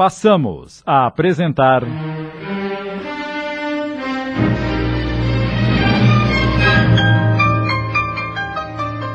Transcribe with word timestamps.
passamos 0.00 0.82
a 0.86 1.04
apresentar. 1.04 1.82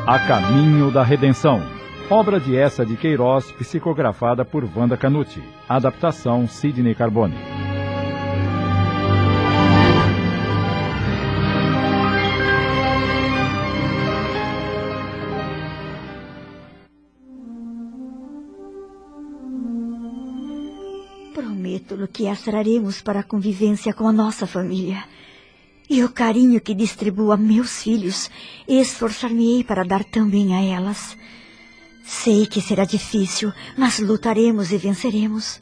A 0.06 0.18
Caminho 0.28 0.92
da 0.92 1.02
Redenção. 1.02 1.60
Obra 2.08 2.38
de 2.38 2.56
essa 2.56 2.86
de 2.86 2.96
Queiroz, 2.96 3.50
psicografada 3.50 4.44
por 4.44 4.62
Wanda 4.76 4.96
Canuti. 4.96 5.42
Adaptação 5.68 6.46
Sidney 6.46 6.94
Carbone. 6.94 7.55
Prometo-lhe 21.96 22.08
que 22.08 22.28
as 22.28 22.42
traremos 22.42 23.00
para 23.00 23.20
a 23.20 23.22
convivência 23.22 23.94
com 23.94 24.06
a 24.06 24.12
nossa 24.12 24.46
família. 24.46 25.02
E 25.88 26.04
o 26.04 26.10
carinho 26.10 26.60
que 26.60 26.74
distribuo 26.74 27.32
a 27.32 27.36
meus 27.38 27.82
filhos, 27.82 28.30
esforçar-me-ei 28.68 29.64
para 29.64 29.82
dar 29.82 30.04
também 30.04 30.54
a 30.54 30.62
elas. 30.62 31.16
Sei 32.04 32.46
que 32.46 32.60
será 32.60 32.84
difícil, 32.84 33.50
mas 33.78 33.98
lutaremos 33.98 34.72
e 34.72 34.76
venceremos. 34.76 35.58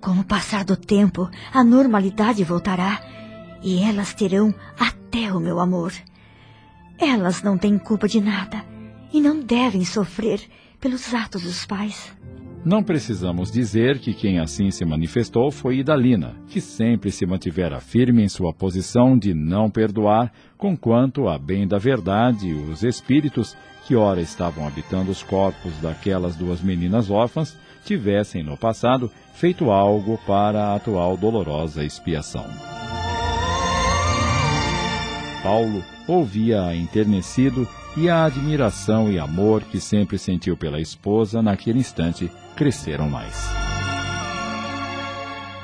Com 0.00 0.20
o 0.20 0.24
passar 0.24 0.64
do 0.64 0.76
tempo, 0.76 1.28
a 1.52 1.64
normalidade 1.64 2.44
voltará 2.44 3.02
e 3.62 3.82
elas 3.82 4.14
terão 4.14 4.54
até 4.78 5.32
o 5.32 5.40
meu 5.40 5.58
amor. 5.58 5.92
Elas 6.96 7.42
não 7.42 7.58
têm 7.58 7.76
culpa 7.76 8.06
de 8.06 8.20
nada 8.20 8.64
e 9.12 9.20
não 9.20 9.40
devem 9.40 9.84
sofrer 9.84 10.40
pelos 10.78 11.12
atos 11.12 11.42
dos 11.42 11.66
pais. 11.66 12.12
Não 12.62 12.82
precisamos 12.82 13.50
dizer 13.50 13.98
que 14.00 14.12
quem 14.12 14.38
assim 14.38 14.70
se 14.70 14.84
manifestou 14.84 15.50
foi 15.50 15.78
Idalina, 15.78 16.34
que 16.46 16.60
sempre 16.60 17.10
se 17.10 17.24
mantivera 17.24 17.80
firme 17.80 18.22
em 18.22 18.28
sua 18.28 18.52
posição 18.52 19.18
de 19.18 19.32
não 19.32 19.70
perdoar, 19.70 20.30
conquanto, 20.58 21.26
a 21.26 21.38
bem 21.38 21.66
da 21.66 21.78
verdade, 21.78 22.52
os 22.52 22.82
espíritos 22.82 23.56
que 23.86 23.96
ora 23.96 24.20
estavam 24.20 24.66
habitando 24.66 25.10
os 25.10 25.22
corpos 25.22 25.72
daquelas 25.80 26.36
duas 26.36 26.60
meninas 26.60 27.10
órfãs 27.10 27.56
tivessem 27.82 28.42
no 28.42 28.58
passado 28.58 29.10
feito 29.32 29.70
algo 29.70 30.18
para 30.26 30.66
a 30.66 30.74
atual 30.76 31.16
dolorosa 31.16 31.82
expiação. 31.82 32.44
Paulo 35.42 35.82
ouvia 36.06 36.74
enternecido 36.76 37.66
e 37.96 38.08
a 38.08 38.24
admiração 38.24 39.10
e 39.10 39.18
amor 39.18 39.62
que 39.62 39.80
sempre 39.80 40.18
sentiu 40.18 40.56
pela 40.56 40.80
esposa 40.80 41.42
naquele 41.42 41.78
instante 41.78 42.30
cresceram 42.60 43.08
mais. 43.08 43.50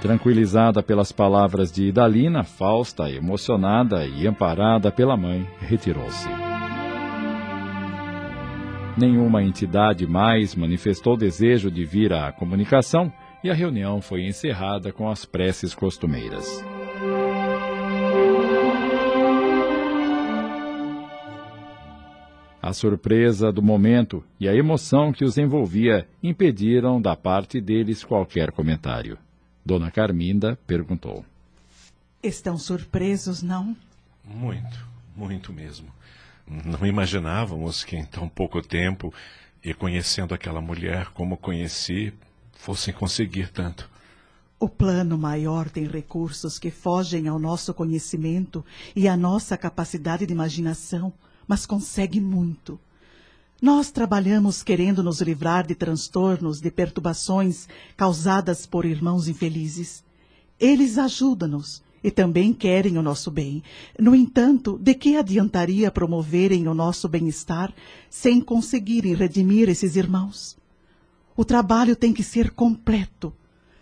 Tranquilizada 0.01 0.83
pelas 0.83 1.13
palavras 1.13 1.71
de 1.71 1.89
Idalina, 1.89 2.43
Fausta, 2.43 3.11
emocionada 3.11 4.07
e 4.07 4.27
amparada 4.27 4.91
pela 4.91 5.15
mãe, 5.15 5.47
retirou-se. 5.61 6.27
Nenhuma 8.97 9.43
entidade 9.43 10.07
mais 10.07 10.55
manifestou 10.55 11.19
desejo 11.19 11.71
de 11.71 11.85
vir 11.85 12.15
à 12.15 12.33
comunicação 12.33 13.13
e 13.45 13.51
a 13.51 13.55
reunião 13.55 14.01
foi 14.01 14.27
encerrada 14.27 14.91
com 14.91 15.07
as 15.07 15.27
preces 15.27 15.75
costumeiras. 15.75 16.65
A 22.67 22.73
surpresa 22.73 23.53
do 23.53 23.63
momento 23.63 24.25
e 24.41 24.49
a 24.49 24.53
emoção 24.53 25.13
que 25.13 25.25
os 25.25 25.39
envolvia 25.39 26.05
impediram 26.21 27.01
da 27.01 27.15
parte 27.15 27.61
deles 27.61 28.03
qualquer 28.03 28.51
comentário. 28.51 29.17
Dona 29.65 29.89
Carminda 29.89 30.59
perguntou: 30.67 31.25
Estão 32.21 32.59
surpresos, 32.59 33.41
não? 33.41 33.77
Muito, 34.25 34.85
muito 35.17 35.53
mesmo. 35.53 35.87
Não 36.45 36.85
imaginávamos 36.85 37.85
que 37.85 37.95
em 37.95 38.05
tão 38.05 38.29
pouco 38.29 38.61
tempo, 38.61 39.15
e 39.63 39.73
conhecendo 39.73 40.35
aquela 40.35 40.61
mulher 40.61 41.11
como 41.15 41.37
conheci, 41.37 42.13
fossem 42.51 42.93
conseguir 42.93 43.49
tanto. 43.53 43.89
O 44.59 44.69
plano 44.69 45.17
maior 45.17 45.71
tem 45.71 45.87
recursos 45.87 46.59
que 46.59 46.73
fogem 46.73 47.29
ao 47.29 47.39
nosso 47.39 47.73
conhecimento 47.73 48.65
e 48.97 49.07
à 49.07 49.17
nossa 49.17 49.57
capacidade 49.57 50.27
de 50.27 50.33
imaginação 50.33 51.13
mas 51.47 51.67
consegue 51.67 52.21
muito. 52.21 52.79
Nós 53.61 53.91
trabalhamos 53.91 54.63
querendo 54.63 55.03
nos 55.03 55.21
livrar 55.21 55.67
de 55.67 55.75
transtornos, 55.75 56.61
de 56.61 56.71
perturbações 56.71 57.67
causadas 57.97 58.67
por 58.67 58.85
irmãos 58.85 59.29
infelizes. 59.29 60.05
Eles 60.61 60.99
ajudam-nos 60.99 61.83
e 62.05 62.11
também 62.11 62.53
querem 62.53 62.99
o 62.99 63.03
nosso 63.03 63.31
bem. 63.31 63.63
No 63.99 64.15
entanto, 64.15 64.79
de 64.79 64.95
que 64.95 65.17
adiantaria 65.17 65.91
promoverem 65.91 66.69
o 66.69 66.75
nosso 66.75 67.09
bem-estar 67.09 67.75
sem 68.11 68.41
conseguirem 68.41 69.15
redimir 69.15 69.69
esses 69.69 69.97
irmãos? 69.97 70.57
O 71.37 71.45
trabalho 71.45 71.97
tem 71.97 72.13
que 72.13 72.23
ser 72.23 72.51
completo, 72.51 73.33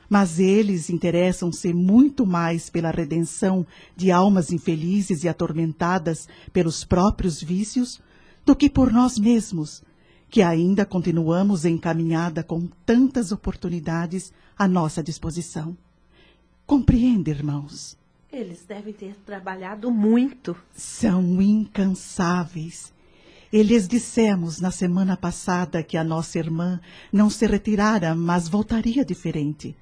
mas 0.09 0.39
eles 0.39 0.91
interessam-se 0.91 1.73
muito 1.73 2.27
mais 2.27 2.71
pela 2.71 2.91
redenção 2.91 3.67
de 3.97 4.11
almas 4.11 4.53
infelizes 4.53 5.25
e 5.25 5.29
atormentadas 5.29 6.29
pelos 6.53 6.85
próprios 6.85 7.43
vícios 7.43 8.01
do 8.45 8.55
que 8.55 8.69
por 8.69 8.93
nós 8.93 9.19
mesmos, 9.19 9.83
que 10.29 10.43
ainda 10.43 10.85
continuamos 10.85 11.65
encaminhada 11.65 12.43
com 12.43 12.69
tantas 12.85 13.33
oportunidades 13.33 14.33
à 14.59 14.67
nossa 14.67 15.03
disposição. 15.03 15.77
Compreende, 16.67 17.31
irmãos? 17.31 17.97
Eles 18.33 18.65
devem 18.67 18.93
ter 18.93 19.15
trabalhado 19.25 19.91
muito. 19.93 20.57
São 20.75 21.41
incansáveis. 21.41 22.93
E 23.53 23.63
lhes 23.63 23.87
dissemos 23.87 24.61
na 24.61 24.73
semana 24.73 25.17
passada 25.17 25.85
que 25.85 25.97
a 25.97 26.03
nossa 26.03 26.39
irmã 26.39 26.81
não 27.13 27.31
se 27.31 27.47
retirara, 27.47 28.13
mas 28.13 28.49
voltaria 28.49 29.05
diferente. 29.05 29.77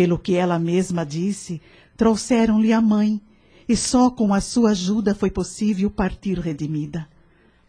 Pelo 0.00 0.18
que 0.18 0.34
ela 0.34 0.58
mesma 0.58 1.04
disse, 1.04 1.60
trouxeram-lhe 1.94 2.72
a 2.72 2.80
mãe, 2.80 3.20
e 3.68 3.76
só 3.76 4.08
com 4.08 4.32
a 4.32 4.40
sua 4.40 4.70
ajuda 4.70 5.14
foi 5.14 5.30
possível 5.30 5.90
partir 5.90 6.38
redimida. 6.38 7.06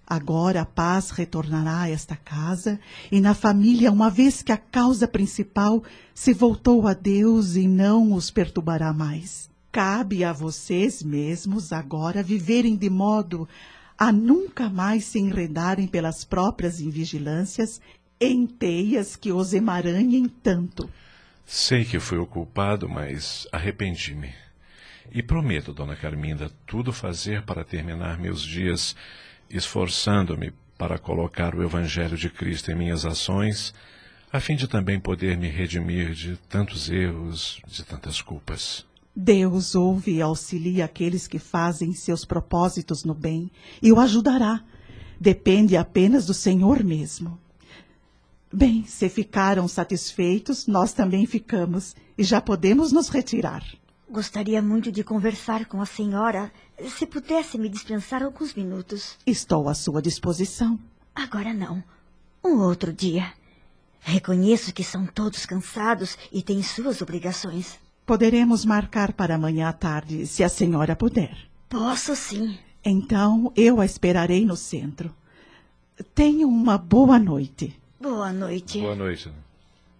Agora 0.07 0.61
a 0.61 0.65
paz 0.65 1.09
retornará 1.09 1.81
a 1.81 1.89
esta 1.89 2.15
casa 2.15 2.79
e 3.11 3.19
na 3.19 3.33
família, 3.33 3.91
uma 3.91 4.09
vez 4.09 4.41
que 4.41 4.53
a 4.53 4.55
causa 4.55 5.09
principal 5.09 5.83
se 6.15 6.31
voltou 6.31 6.87
a 6.87 6.93
Deus 6.93 7.57
e 7.57 7.67
não 7.67 8.13
os 8.13 8.31
perturbará 8.31 8.93
mais. 8.93 9.49
Cabe 9.69 10.23
a 10.23 10.31
vocês 10.31 11.03
mesmos 11.03 11.73
agora 11.73 12.23
viverem 12.23 12.77
de 12.77 12.89
modo 12.89 13.45
a 13.97 14.09
nunca 14.09 14.69
mais 14.69 15.03
se 15.03 15.19
enredarem 15.19 15.85
pelas 15.85 16.23
próprias 16.23 16.79
invigilâncias 16.79 17.81
em 18.21 18.47
teias 18.47 19.17
que 19.17 19.33
os 19.33 19.53
emaranhem 19.53 20.29
tanto. 20.41 20.89
Sei 21.53 21.83
que 21.83 21.99
fui 21.99 22.17
o 22.17 22.25
culpado, 22.25 22.87
mas 22.87 23.45
arrependi-me. 23.51 24.33
E 25.11 25.21
prometo, 25.21 25.73
dona 25.73 25.97
Carminda, 25.97 26.49
tudo 26.65 26.93
fazer 26.93 27.41
para 27.41 27.65
terminar 27.65 28.17
meus 28.17 28.41
dias 28.41 28.95
esforçando-me 29.49 30.53
para 30.77 30.97
colocar 30.97 31.53
o 31.53 31.61
Evangelho 31.61 32.15
de 32.15 32.29
Cristo 32.29 32.71
em 32.71 32.75
minhas 32.75 33.05
ações, 33.05 33.73
a 34.31 34.39
fim 34.39 34.55
de 34.55 34.65
também 34.65 34.97
poder 34.97 35.35
me 35.35 35.49
redimir 35.49 36.13
de 36.13 36.37
tantos 36.47 36.89
erros, 36.89 37.61
de 37.67 37.83
tantas 37.83 38.21
culpas. 38.21 38.85
Deus 39.13 39.75
ouve 39.75 40.13
e 40.13 40.21
auxilia 40.21 40.85
aqueles 40.85 41.27
que 41.27 41.37
fazem 41.37 41.91
seus 41.91 42.23
propósitos 42.23 43.03
no 43.03 43.13
bem 43.13 43.51
e 43.81 43.91
o 43.91 43.99
ajudará. 43.99 44.63
Depende 45.19 45.75
apenas 45.75 46.25
do 46.25 46.33
Senhor 46.33 46.81
mesmo. 46.81 47.37
Bem, 48.53 48.83
se 48.85 49.07
ficaram 49.07 49.67
satisfeitos, 49.67 50.67
nós 50.67 50.91
também 50.91 51.25
ficamos 51.25 51.95
e 52.17 52.23
já 52.23 52.41
podemos 52.41 52.91
nos 52.91 53.07
retirar. 53.07 53.63
Gostaria 54.09 54.61
muito 54.61 54.91
de 54.91 55.05
conversar 55.05 55.65
com 55.65 55.81
a 55.81 55.85
senhora. 55.85 56.51
Se 56.89 57.05
pudesse 57.05 57.57
me 57.57 57.69
dispensar 57.69 58.21
alguns 58.21 58.53
minutos. 58.53 59.17
Estou 59.25 59.69
à 59.69 59.73
sua 59.73 60.01
disposição. 60.01 60.77
Agora 61.15 61.53
não. 61.53 61.81
Um 62.43 62.59
outro 62.59 62.91
dia. 62.91 63.31
Reconheço 64.01 64.73
que 64.73 64.83
são 64.83 65.05
todos 65.05 65.45
cansados 65.45 66.17
e 66.29 66.41
têm 66.41 66.61
suas 66.61 67.01
obrigações. 67.01 67.79
Poderemos 68.05 68.65
marcar 68.65 69.13
para 69.13 69.35
amanhã 69.35 69.69
à 69.69 69.73
tarde, 69.73 70.27
se 70.27 70.43
a 70.43 70.49
senhora 70.49 70.93
puder. 70.93 71.37
Posso 71.69 72.13
sim. 72.17 72.57
Então 72.83 73.53
eu 73.55 73.79
a 73.79 73.85
esperarei 73.85 74.45
no 74.45 74.57
centro. 74.57 75.15
Tenha 76.13 76.45
uma 76.45 76.77
boa 76.77 77.17
noite. 77.17 77.79
Boa 78.01 78.33
noite. 78.33 78.79
Boa 78.79 78.95
noite. 78.95 79.29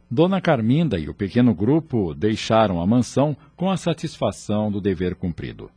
Dona 0.10 0.42
Carminda 0.42 0.98
e 0.98 1.08
o 1.08 1.14
pequeno 1.14 1.54
grupo 1.54 2.16
deixaram 2.16 2.82
a 2.82 2.88
mansão 2.88 3.38
com 3.56 3.70
a 3.70 3.78
satisfação 3.78 4.72
do 4.72 4.82
dever 4.82 5.14
cumprido. 5.14 5.70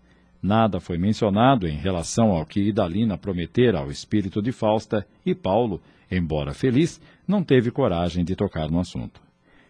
Nada 0.43 0.81
foi 0.81 0.97
mencionado 0.97 1.69
em 1.69 1.77
relação 1.77 2.31
ao 2.31 2.47
que 2.47 2.63
Idalina 2.63 3.19
prometera 3.19 3.81
ao 3.81 3.91
espírito 3.91 4.41
de 4.41 4.53
Fausta 4.53 5.07
e 5.25 5.35
Paulo, 5.35 5.83
embora 6.11 6.55
feliz, 6.55 6.99
não 7.29 7.45
teve 7.45 7.71
coragem 7.71 8.25
de 8.25 8.35
tocar 8.35 8.71
no 8.71 8.81
assunto. 8.81 9.21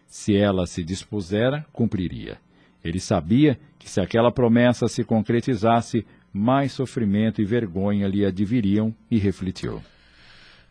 Se 0.07 0.33
ela 0.33 0.65
se 0.65 0.81
dispusera, 0.81 1.65
cumpriria. 1.73 2.37
Ele 2.81 3.01
sabia 3.01 3.59
que 3.77 3.89
se 3.89 3.99
aquela 3.99 4.31
promessa 4.31 4.87
se 4.87 5.03
concretizasse, 5.03 6.05
mais 6.31 6.71
sofrimento 6.71 7.41
e 7.41 7.45
vergonha 7.45 8.07
lhe 8.07 8.25
adviriam 8.25 8.95
e 9.11 9.17
refletiu. 9.17 9.81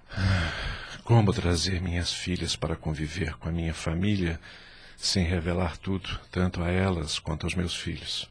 Como 1.04 1.34
trazer 1.34 1.82
minhas 1.82 2.10
filhas 2.10 2.56
para 2.56 2.74
conviver 2.74 3.34
com 3.34 3.50
a 3.50 3.52
minha 3.52 3.74
família 3.74 4.40
sem 4.96 5.26
revelar 5.26 5.76
tudo, 5.76 6.18
tanto 6.30 6.62
a 6.62 6.70
elas 6.70 7.18
quanto 7.18 7.44
aos 7.44 7.54
meus 7.54 7.76
filhos? 7.76 8.26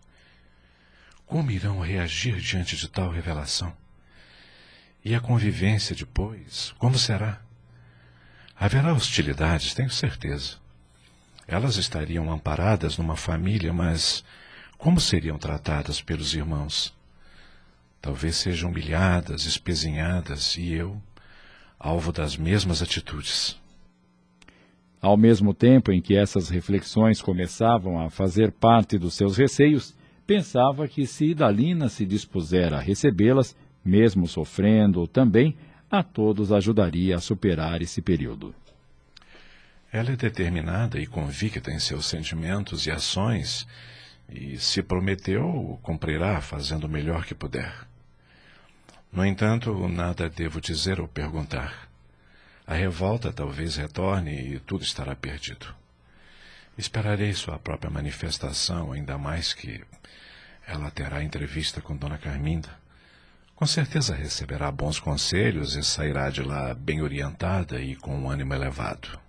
Como 1.28 1.52
irão 1.52 1.80
reagir 1.80 2.42
diante 2.42 2.76
de 2.76 2.88
tal 2.88 3.12
revelação? 3.12 3.72
E 5.06 5.14
a 5.14 5.20
convivência 5.22 5.96
depois, 5.96 6.74
como 6.80 6.98
será? 6.98 7.40
Haverá 8.56 8.92
hostilidades, 8.92 9.76
tenho 9.76 9.92
certeza. 9.92 10.56
Elas 11.48 11.76
estariam 11.76 12.32
amparadas 12.32 12.98
numa 12.98 13.16
família, 13.16 13.72
mas 13.72 14.24
como 14.80 15.00
seriam 15.00 15.38
tratadas 15.38 16.02
pelos 16.02 16.34
irmãos? 16.34 16.92
Talvez 18.02 18.38
sejam 18.38 18.72
humilhadas, 18.72 19.46
espezinhadas, 19.46 20.56
e 20.58 20.74
eu, 20.74 21.00
alvo 21.80 22.12
das 22.12 22.38
mesmas 22.38 22.82
atitudes. 22.82 23.60
Ao 25.02 25.18
mesmo 25.18 25.54
tempo 25.54 25.92
em 25.92 26.02
que 26.02 26.16
essas 26.16 26.48
reflexões 26.48 27.22
começavam 27.22 28.00
a 28.00 28.10
fazer 28.10 28.52
parte 28.52 28.98
dos 28.98 29.16
seus 29.16 29.36
receios, 29.36 29.94
pensava 30.26 30.88
que 30.88 31.06
se 31.06 31.26
Idalina 31.26 31.90
se 31.90 32.06
dispuser 32.06 32.74
a 32.74 32.80
recebê-las, 32.80 33.56
mesmo 33.84 34.28
sofrendo 34.28 35.06
também, 35.06 35.58
a 35.92 36.02
todos 36.02 36.52
ajudaria 36.52 37.18
a 37.18 37.20
superar 37.20 37.82
esse 37.82 38.02
período. 38.02 38.56
Ela 39.92 40.14
é 40.14 40.16
determinada 40.16 41.00
e 41.00 41.06
convicta 41.06 41.70
em 41.70 41.80
seus 41.80 42.06
sentimentos 42.06 42.88
e 42.88 42.92
ações, 42.92 43.68
e 44.28 44.58
se 44.58 44.82
prometeu, 44.82 45.78
cumprirá 45.84 46.42
fazendo 46.42 46.86
o 46.86 46.90
melhor 46.90 47.26
que 47.26 47.36
puder. 47.36 47.93
No 49.14 49.24
entanto, 49.24 49.88
nada 49.88 50.28
devo 50.28 50.60
dizer 50.60 51.00
ou 51.00 51.08
perguntar. 51.08 51.88
A 52.66 52.74
revolta 52.74 53.32
talvez 53.32 53.76
retorne 53.76 54.56
e 54.56 54.60
tudo 54.60 54.84
estará 54.84 55.16
perdido. 55.16 55.68
Esperarei 56.76 57.32
sua 57.34 57.60
própria 57.60 57.92
manifestação, 57.92 58.92
ainda 58.92 59.16
mais 59.16 59.54
que 59.54 59.84
ela 60.66 60.90
terá 60.90 61.24
entrevista 61.24 61.80
com 61.80 61.96
Dona 61.96 62.18
Carminda. 62.18 62.70
Com 63.56 63.68
certeza 63.68 64.16
receberá 64.16 64.72
bons 64.72 65.00
conselhos 65.00 65.76
e 65.76 65.84
sairá 65.84 66.32
de 66.32 66.42
lá 66.42 66.74
bem 66.74 67.04
orientada 67.04 67.80
e 67.80 67.96
com 67.96 68.18
um 68.18 68.32
ânimo 68.32 68.56
elevado. 68.56 69.20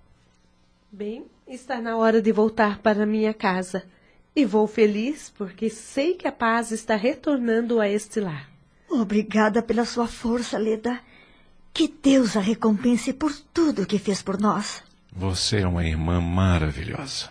Bem, 0.90 1.26
está 1.46 1.78
na 1.82 1.98
hora 1.98 2.22
de 2.22 2.32
voltar 2.32 2.78
para 2.78 3.04
minha 3.04 3.34
casa. 3.34 3.84
E 4.34 4.46
vou 4.46 4.66
feliz 4.66 5.28
porque 5.36 5.68
sei 5.68 6.14
que 6.14 6.26
a 6.26 6.32
paz 6.32 6.70
está 6.70 6.96
retornando 6.96 7.80
a 7.80 7.88
este 7.88 8.18
lar. 8.18 8.53
Obrigada 9.00 9.62
pela 9.62 9.84
sua 9.84 10.06
força, 10.06 10.58
Leda. 10.58 11.00
Que 11.72 11.88
Deus 11.88 12.36
a 12.36 12.40
recompense 12.40 13.12
por 13.12 13.32
tudo 13.52 13.86
que 13.86 13.98
fez 13.98 14.22
por 14.22 14.40
nós. 14.40 14.82
Você 15.12 15.60
é 15.60 15.66
uma 15.66 15.84
irmã 15.84 16.20
maravilhosa. 16.20 17.30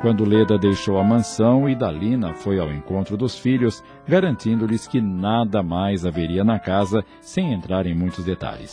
Quando 0.00 0.24
Leda 0.24 0.56
deixou 0.56 0.98
a 0.98 1.04
mansão, 1.04 1.68
Idalina 1.68 2.32
foi 2.34 2.60
ao 2.60 2.72
encontro 2.72 3.16
dos 3.16 3.36
filhos, 3.36 3.82
garantindo-lhes 4.06 4.86
que 4.86 5.00
nada 5.00 5.60
mais 5.62 6.06
haveria 6.06 6.44
na 6.44 6.58
casa, 6.58 7.04
sem 7.20 7.52
entrar 7.52 7.84
em 7.86 7.94
muitos 7.94 8.24
detalhes. 8.24 8.72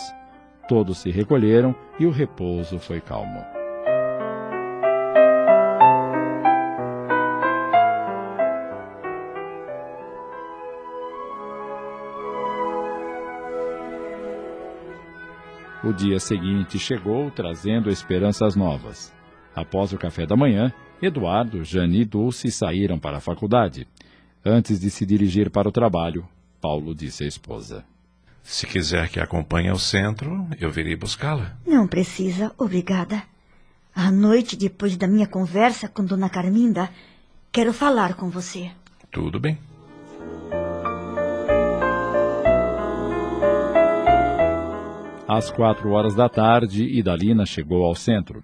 Todos 0.68 1.00
se 1.00 1.10
recolheram 1.10 1.76
e 2.00 2.06
o 2.06 2.12
repouso 2.12 2.80
foi 2.80 3.02
calmo. 3.02 3.44
O 15.86 15.94
dia 15.94 16.20
seguinte 16.20 16.80
chegou 16.80 17.30
trazendo 17.30 17.92
esperanças 17.92 18.56
novas. 18.56 19.14
Após 19.56 19.94
o 19.94 20.00
café 20.00 20.26
da 20.26 20.36
manhã, 20.36 20.74
Eduardo, 21.00 21.64
Jane 21.64 22.02
e 22.02 22.06
Dulce 22.06 22.50
saíram 22.50 22.98
para 22.98 23.18
a 23.18 23.22
faculdade. 23.22 23.88
Antes 24.44 24.80
de 24.80 24.90
se 24.90 25.06
dirigir 25.06 25.52
para 25.52 25.70
o 25.70 25.72
trabalho, 25.72 26.28
Paulo 26.60 26.96
disse 26.96 27.24
à 27.24 27.28
esposa: 27.28 27.86
Se 28.42 28.66
quiser 28.66 29.10
que 29.10 29.20
a 29.20 29.26
acompanhe 29.26 29.70
ao 29.70 29.78
centro, 29.78 30.48
eu 30.60 30.72
virei 30.72 30.96
buscá-la. 30.96 31.56
Não 31.68 31.88
precisa, 31.88 32.52
obrigada. 32.58 33.22
À 33.94 34.10
noite, 34.10 34.56
depois 34.56 34.98
da 34.98 35.08
minha 35.08 35.28
conversa 35.28 35.88
com 35.88 36.04
Dona 36.04 36.32
Carminda, 36.32 36.90
quero 37.52 37.72
falar 37.72 38.16
com 38.16 38.28
você. 38.28 38.72
Tudo 39.12 39.40
bem. 39.40 39.56
Às 45.36 45.52
quatro 45.52 45.92
horas 45.92 46.16
da 46.16 46.30
tarde, 46.30 46.86
Idalina 46.86 47.46
chegou 47.46 47.84
ao 47.84 47.94
centro. 47.94 48.42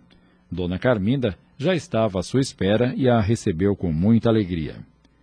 Dona 0.51 0.77
Carminda 0.77 1.37
já 1.57 1.73
estava 1.73 2.19
à 2.19 2.21
sua 2.21 2.41
espera 2.41 2.93
e 2.97 3.07
a 3.07 3.21
recebeu 3.21 3.77
com 3.77 3.93
muita 3.93 4.27
alegria. 4.27 4.75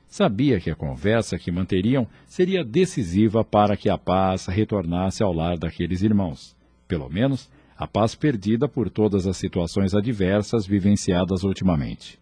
Sabia 0.06 0.58
que 0.60 0.70
a 0.70 0.74
conversa 0.74 1.38
que 1.38 1.52
manteriam 1.52 2.06
seria 2.26 2.64
decisiva 2.64 3.44
para 3.44 3.76
que 3.76 3.90
a 3.90 3.98
paz 3.98 4.46
retornasse 4.46 5.22
ao 5.22 5.30
lar 5.30 5.58
daqueles 5.58 6.00
irmãos. 6.00 6.56
Pelo 6.88 7.10
menos, 7.10 7.50
a 7.76 7.86
paz 7.86 8.14
perdida 8.14 8.66
por 8.66 8.88
todas 8.88 9.26
as 9.26 9.36
situações 9.36 9.94
adversas 9.94 10.66
vivenciadas 10.66 11.44
ultimamente. 11.44 12.18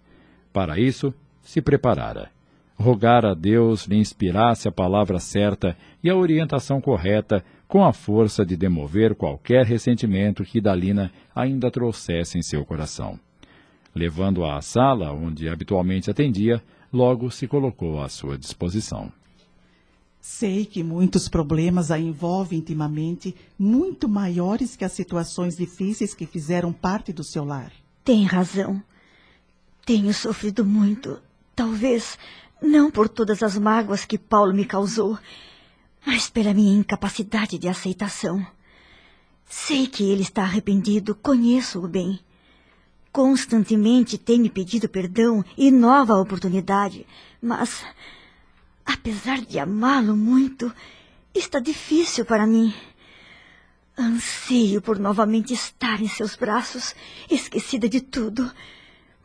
Para 0.53 0.77
isso, 0.77 1.15
se 1.41 1.63
preparara. 1.63 2.33
Rogar 2.79 3.25
a 3.25 3.33
Deus 3.33 3.87
lhe 3.87 3.97
inspirasse 3.97 4.69
a 4.69 4.73
palavra 4.73 5.19
certa 5.19 5.77
e 6.03 6.11
a 6.11 6.17
orientação 6.17 6.81
correta 6.81 7.43
com 7.67 7.85
a 7.85 7.93
força 7.93 8.45
de 8.45 8.57
demover 8.57 9.15
qualquer 9.15 9.65
ressentimento 9.65 10.45
que 10.45 10.61
Dalina 10.61 11.11
ainda 11.35 11.71
trouxesse 11.71 12.39
em 12.39 12.43
seu 12.43 12.65
coração. 12.65 13.19
Levando-a 13.95 14.57
à 14.57 14.63
sala 14.63 15.11
onde 15.13 15.49
habitualmente 15.49 16.11
atendia, 16.11 16.63
logo 16.93 17.31
se 17.31 17.49
colocou 17.49 18.01
à 18.03 18.09
sua 18.09 18.37
disposição. 18.37 19.11
Sei 20.21 20.67
que 20.67 20.83
muitos 20.83 21.29
problemas 21.29 21.91
a 21.91 21.99
envolvem 21.99 22.59
intimamente, 22.59 23.35
muito 23.59 24.09
maiores 24.09 24.77
que 24.77 24.85
as 24.85 24.93
situações 24.93 25.57
difíceis 25.57 26.15
que 26.15 26.27
fizeram 26.27 26.73
parte 26.73 27.13
do 27.13 27.25
seu 27.25 27.45
lar. 27.45 27.73
Tem 28.05 28.25
razão. 28.25 28.83
Tenho 29.85 30.13
sofrido 30.13 30.65
muito. 30.65 31.19
Talvez 31.55 32.19
não 32.61 32.91
por 32.91 33.09
todas 33.09 33.43
as 33.43 33.59
mágoas 33.59 34.05
que 34.05 34.19
Paulo 34.19 34.55
me 34.55 34.65
causou, 34.65 35.19
mas 36.05 36.31
pela 36.31 36.55
minha 36.55 36.79
incapacidade 36.79 37.59
de 37.59 37.69
aceitação. 37.69 38.47
Sei 39.49 39.87
que 39.87 40.03
ele 40.11 40.23
está 40.23 40.43
arrependido, 40.43 41.15
conheço-o 41.15 41.87
bem. 41.87 42.21
Constantemente 43.13 44.19
tem 44.19 44.41
me 44.41 44.51
pedido 44.51 44.89
perdão 44.89 45.45
e 45.57 45.71
nova 45.71 46.15
oportunidade, 46.15 47.07
mas, 47.41 47.85
apesar 48.85 49.41
de 49.41 49.59
amá-lo 49.59 50.17
muito, 50.17 50.73
está 51.35 51.61
difícil 51.61 52.25
para 52.25 52.47
mim. 52.47 52.75
Anseio 53.99 54.83
por 54.83 54.99
novamente 54.99 55.55
estar 55.55 56.03
em 56.03 56.09
seus 56.09 56.37
braços, 56.37 56.95
esquecida 57.31 57.89
de 57.89 58.01
tudo, 58.01 58.53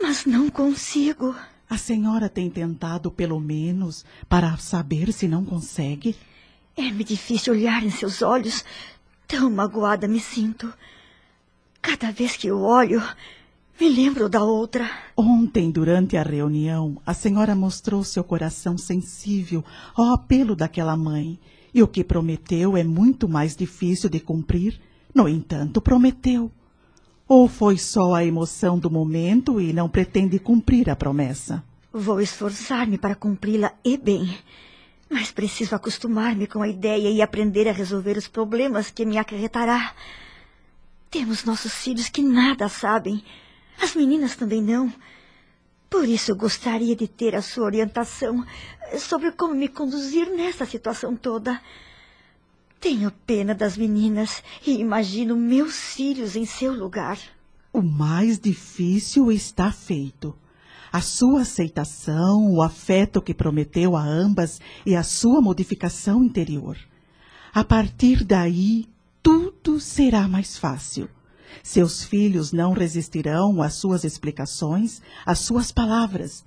mas 0.01 0.25
não 0.25 0.50
consigo. 0.50 1.35
A 1.72 1.78
senhora 1.78 2.28
tem 2.28 2.50
tentado, 2.50 3.10
pelo 3.10 3.40
menos, 3.40 4.04
para 4.28 4.58
saber 4.58 5.13
se 5.13 5.25
não 5.25 5.46
consegue? 5.46 6.18
É-me 6.75 7.01
difícil 7.01 7.54
olhar 7.54 7.82
em 7.82 7.90
seus 7.90 8.22
olhos. 8.22 8.66
Tão 9.25 9.50
magoada 9.50 10.06
me 10.06 10.20
sinto. 10.20 10.74
Cada 11.82 12.12
vez 12.12 12.36
que 12.36 12.51
o 12.51 12.60
olho, 12.60 13.01
me 13.80 13.88
lembro 13.88 14.28
da 14.28 14.44
outra. 14.44 14.86
Ontem, 15.16 15.72
durante 15.72 16.18
a 16.18 16.24
reunião, 16.24 17.01
a 17.06 17.13
senhora 17.13 17.56
mostrou 17.56 18.04
seu 18.04 18.25
coração 18.25 18.78
sensível 18.78 19.63
ao 19.96 20.08
apelo 20.08 20.58
daquela 20.58 20.98
mãe. 20.98 21.40
E 21.74 21.82
o 21.82 21.88
que 21.88 22.04
prometeu 22.04 22.75
é 22.75 22.84
muito 22.84 23.30
mais 23.30 23.56
difícil 23.56 24.10
de 24.10 24.20
cumprir. 24.20 24.78
No 25.16 25.25
entanto, 25.25 25.80
prometeu. 25.80 26.51
Ou 27.33 27.47
foi 27.47 27.77
só 27.77 28.13
a 28.13 28.25
emoção 28.25 28.77
do 28.77 28.91
momento 28.91 29.61
e 29.61 29.71
não 29.71 29.88
pretende 29.88 30.38
cumprir 30.38 30.89
a 30.89 30.97
promessa? 30.97 31.63
Vou 31.93 32.19
esforçar-me 32.19 32.97
para 32.97 33.15
cumpri-la 33.15 33.71
e 33.85 33.95
bem. 33.95 34.38
Mas 35.09 35.31
preciso 35.31 35.73
acostumar-me 35.73 36.45
com 36.45 36.61
a 36.61 36.67
ideia 36.67 37.09
e 37.09 37.21
aprender 37.21 37.69
a 37.69 37.71
resolver 37.71 38.17
os 38.17 38.27
problemas 38.27 38.91
que 38.91 39.05
me 39.05 39.17
acarretará. 39.17 39.93
Temos 41.09 41.45
nossos 41.45 41.73
filhos 41.73 42.09
que 42.09 42.21
nada 42.21 42.67
sabem. 42.67 43.23
As 43.81 43.95
meninas 43.95 44.35
também 44.35 44.61
não. 44.61 44.93
Por 45.89 46.03
isso 46.03 46.35
gostaria 46.35 46.97
de 46.97 47.07
ter 47.07 47.33
a 47.33 47.41
sua 47.41 47.63
orientação 47.63 48.45
sobre 49.00 49.31
como 49.31 49.55
me 49.55 49.69
conduzir 49.69 50.29
nessa 50.31 50.65
situação 50.65 51.15
toda. 51.15 51.61
Tenho 52.81 53.11
pena 53.11 53.53
das 53.53 53.77
meninas 53.77 54.41
e 54.65 54.79
imagino 54.79 55.38
meus 55.38 55.93
filhos 55.93 56.35
em 56.35 56.47
seu 56.47 56.73
lugar. 56.73 57.19
O 57.71 57.79
mais 57.79 58.39
difícil 58.39 59.31
está 59.31 59.71
feito. 59.71 60.35
A 60.91 61.00
sua 61.00 61.41
aceitação, 61.41 62.51
o 62.51 62.59
afeto 62.59 63.21
que 63.21 63.35
prometeu 63.35 63.95
a 63.95 64.01
ambas 64.03 64.59
e 64.83 64.95
a 64.95 65.03
sua 65.03 65.39
modificação 65.39 66.23
interior. 66.23 66.75
A 67.53 67.63
partir 67.63 68.23
daí, 68.23 68.89
tudo 69.21 69.79
será 69.79 70.27
mais 70.27 70.57
fácil. 70.57 71.07
Seus 71.61 72.03
filhos 72.03 72.51
não 72.51 72.73
resistirão 72.73 73.61
às 73.61 73.75
suas 73.75 74.03
explicações, 74.03 75.03
às 75.23 75.38
suas 75.38 75.71
palavras. 75.71 76.43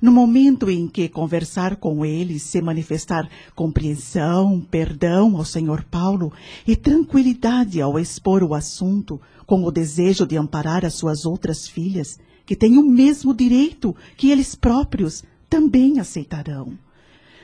No 0.00 0.12
momento 0.12 0.70
em 0.70 0.86
que 0.86 1.08
conversar 1.08 1.76
com 1.76 2.04
eles, 2.04 2.42
se 2.42 2.60
manifestar 2.62 3.28
compreensão, 3.54 4.60
perdão 4.70 5.36
ao 5.36 5.44
Senhor 5.44 5.84
Paulo 5.84 6.32
e 6.66 6.76
tranquilidade 6.76 7.80
ao 7.80 7.98
expor 7.98 8.42
o 8.42 8.54
assunto, 8.54 9.20
com 9.46 9.64
o 9.64 9.70
desejo 9.70 10.26
de 10.26 10.36
amparar 10.36 10.84
as 10.84 10.94
suas 10.94 11.24
outras 11.24 11.66
filhas, 11.66 12.18
que 12.44 12.54
têm 12.54 12.78
o 12.78 12.82
mesmo 12.82 13.34
direito 13.34 13.94
que 14.16 14.30
eles 14.30 14.54
próprios, 14.54 15.24
também 15.48 15.98
aceitarão. 15.98 16.78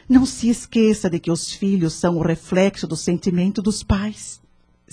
Não 0.09 0.27
se 0.27 0.49
esqueça 0.49 1.09
de 1.09 1.19
que 1.19 1.31
os 1.31 1.53
filhos 1.53 1.95
são 1.95 2.19
o 2.19 2.23
reflexo 2.23 2.87
do 2.87 2.97
sentimento 2.97 3.63
dos 3.63 3.83
pais. 3.83 4.44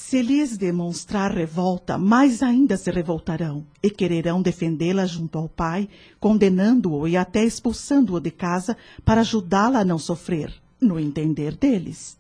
Se 0.04 0.22
lhes 0.22 0.58
demonstrar 0.58 1.32
revolta, 1.32 1.98
mais 1.98 2.42
ainda 2.42 2.76
se 2.76 2.90
revoltarão 2.92 3.66
e 3.82 3.90
quererão 3.90 4.42
defendê-la 4.42 5.06
junto 5.06 5.38
ao 5.38 5.48
pai, 5.48 5.88
condenando-o 6.20 7.08
e 7.08 7.16
até 7.16 7.46
expulsando-o 7.46 8.20
de 8.20 8.32
casa 8.32 8.76
para 9.06 9.22
ajudá-la 9.22 9.80
a 9.80 9.86
não 9.86 9.98
sofrer, 9.98 10.52
no 10.82 11.00
entender 11.00 11.56
deles. 11.56 12.18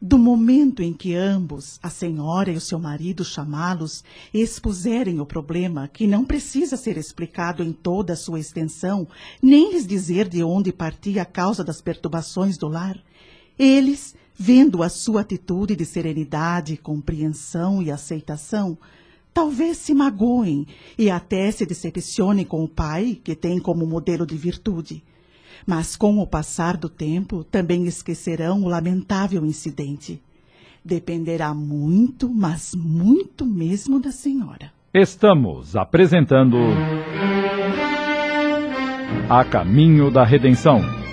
Do 0.00 0.16
momento 0.16 0.82
em 0.82 0.94
que 0.94 1.14
ambos, 1.14 1.78
a 1.82 1.90
senhora 1.90 2.52
e 2.52 2.56
o 2.56 2.60
seu 2.60 2.78
marido, 2.78 3.24
chamá-los 3.24 4.04
e 4.32 4.40
expuserem 4.40 5.20
o 5.20 5.26
problema, 5.26 5.88
que 5.88 6.06
não 6.06 6.24
precisa 6.24 6.76
ser 6.76 6.96
explicado 6.96 7.62
em 7.62 7.72
toda 7.72 8.14
a 8.14 8.16
sua 8.16 8.40
extensão, 8.40 9.06
nem 9.42 9.72
lhes 9.72 9.86
dizer 9.86 10.28
de 10.28 10.42
onde 10.44 10.72
partia 10.72 11.22
a 11.22 11.26
causa 11.26 11.64
das 11.64 11.82
perturbações 11.82 12.56
do 12.56 12.68
lar, 12.68 12.96
eles, 13.58 14.14
vendo 14.34 14.82
a 14.82 14.88
sua 14.88 15.22
atitude 15.22 15.74
de 15.74 15.84
serenidade, 15.84 16.76
compreensão 16.76 17.82
e 17.82 17.90
aceitação, 17.90 18.76
talvez 19.32 19.78
se 19.78 19.94
magoem 19.94 20.66
e 20.98 21.10
até 21.10 21.50
se 21.50 21.66
decepcionem 21.66 22.44
com 22.44 22.64
o 22.64 22.68
pai, 22.68 23.18
que 23.22 23.34
tem 23.34 23.58
como 23.58 23.86
modelo 23.86 24.26
de 24.26 24.36
virtude. 24.36 25.02
Mas 25.66 25.96
com 25.96 26.18
o 26.18 26.26
passar 26.26 26.76
do 26.76 26.88
tempo, 26.88 27.44
também 27.44 27.86
esquecerão 27.86 28.62
o 28.62 28.68
lamentável 28.68 29.44
incidente. 29.44 30.22
Dependerá 30.84 31.52
muito, 31.52 32.28
mas 32.28 32.74
muito 32.74 33.44
mesmo 33.44 33.98
da 33.98 34.12
senhora. 34.12 34.72
Estamos 34.94 35.74
apresentando. 35.76 36.56
A 39.28 39.44
Caminho 39.44 40.10
da 40.10 40.24
Redenção. 40.24 41.05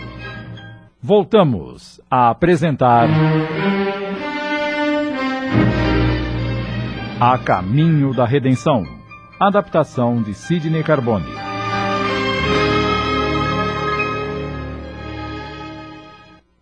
Voltamos 1.05 1.99
a 2.09 2.29
apresentar. 2.29 3.09
A 7.19 7.37
Caminho 7.39 8.13
da 8.13 8.25
Redenção. 8.25 8.85
Adaptação 9.37 10.23
de 10.23 10.33
Sidney 10.33 10.81
Carbone. 10.81 11.25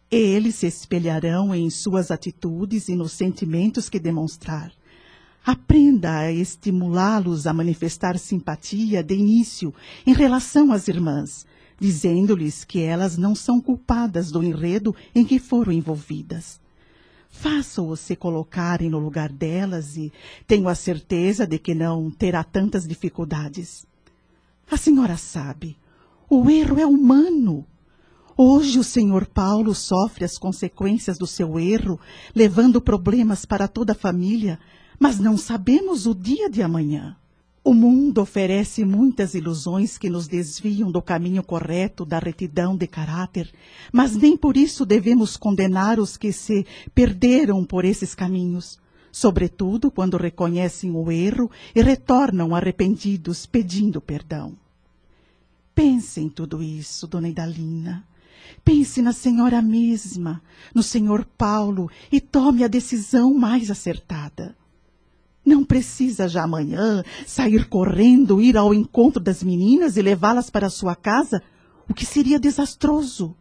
Eles 0.10 0.56
se 0.56 0.66
espelharão 0.66 1.54
em 1.54 1.70
suas 1.70 2.10
atitudes 2.10 2.90
e 2.90 2.96
nos 2.96 3.12
sentimentos 3.12 3.90
que 3.90 4.00
demonstrar. 4.00 4.72
Aprenda 5.46 6.18
a 6.18 6.32
estimulá-los 6.32 7.46
a 7.46 7.54
manifestar 7.54 8.18
simpatia 8.18 9.04
de 9.04 9.14
início 9.14 9.72
em 10.04 10.14
relação 10.16 10.72
às 10.72 10.88
irmãs, 10.88 11.46
dizendo-lhes 11.82 12.64
que 12.64 12.80
elas 12.80 13.18
não 13.18 13.36
são 13.36 13.60
culpadas 13.60 14.32
do 14.32 14.44
enredo 14.44 14.96
em 15.14 15.26
que 15.26 15.40
foram 15.40 15.74
envolvidas. 15.74 16.62
Faça-os 17.30 18.00
se 18.00 18.16
colocarem 18.16 18.90
no 18.90 19.00
lugar 19.00 19.30
delas 19.30 19.98
e 19.98 20.14
tenho 20.46 20.70
a 20.70 20.76
certeza 20.76 21.46
de 21.48 21.58
que 21.58 21.74
não 21.74 22.12
terá 22.12 22.44
tantas 22.44 22.88
dificuldades. 22.88 23.86
A 24.70 24.78
senhora 24.78 25.18
sabe, 25.18 25.76
o 26.30 26.50
erro 26.50 26.80
é 26.80 26.86
humano 26.86 27.66
Hoje 28.44 28.80
o 28.80 28.84
senhor 28.84 29.28
Paulo 29.28 29.76
sofre 29.76 30.26
as 30.26 30.36
consequências 30.36 31.16
do 31.16 31.28
seu 31.28 31.60
erro, 31.60 32.00
levando 32.34 32.82
problemas 32.82 33.46
para 33.46 33.68
toda 33.68 33.92
a 33.92 33.96
família, 33.96 34.58
mas 35.00 35.20
não 35.20 35.38
sabemos 35.38 36.08
o 36.08 36.16
dia 36.16 36.50
de 36.50 36.64
amanhã. 36.64 37.16
O 37.64 37.76
mundo 37.76 38.22
oferece 38.22 38.84
muitas 38.84 39.36
ilusões 39.36 39.96
que 39.96 40.10
nos 40.10 40.28
desviam 40.28 40.92
do 40.92 41.00
caminho 41.00 41.44
correto 41.44 42.04
da 42.04 42.18
retidão 42.18 42.76
de 42.76 42.88
caráter, 42.88 43.54
mas 43.94 44.16
nem 44.16 44.36
por 44.36 44.58
isso 44.58 44.84
devemos 44.84 45.38
condenar 45.38 46.00
os 46.00 46.18
que 46.18 46.32
se 46.32 46.66
perderam 46.96 47.64
por 47.64 47.86
esses 47.86 48.16
caminhos, 48.16 48.80
sobretudo 49.12 49.92
quando 49.92 50.18
reconhecem 50.18 50.90
o 50.90 51.12
erro 51.12 51.52
e 51.76 51.84
retornam 51.84 52.56
arrependidos 52.56 53.46
pedindo 53.46 54.02
perdão. 54.02 54.58
Pense 55.76 56.20
em 56.20 56.30
tudo 56.30 56.64
isso, 56.64 57.06
dona 57.06 57.30
Idalina. 57.30 58.04
Pense 58.66 59.04
na 59.04 59.14
senhora 59.14 59.62
mesma, 59.62 60.42
no 60.74 60.82
senhor 60.82 61.26
Paulo 61.38 61.92
e 62.12 62.20
tome 62.20 62.64
a 62.64 62.68
decisão 62.68 63.36
mais 63.36 63.70
acertada. 63.70 64.56
Não 65.44 65.64
precisa 65.64 66.28
já 66.28 66.44
amanhã 66.44 67.04
sair 67.26 67.68
correndo, 67.68 68.42
ir 68.42 68.56
ao 68.56 68.74
encontro 68.74 69.22
das 69.22 69.42
meninas 69.42 69.98
e 69.98 70.02
levá-las 70.02 70.50
para 70.50 70.70
sua 70.70 70.96
casa, 70.96 71.42
o 71.90 71.94
que 71.94 72.06
seria 72.06 72.40
desastroso. 72.40 73.36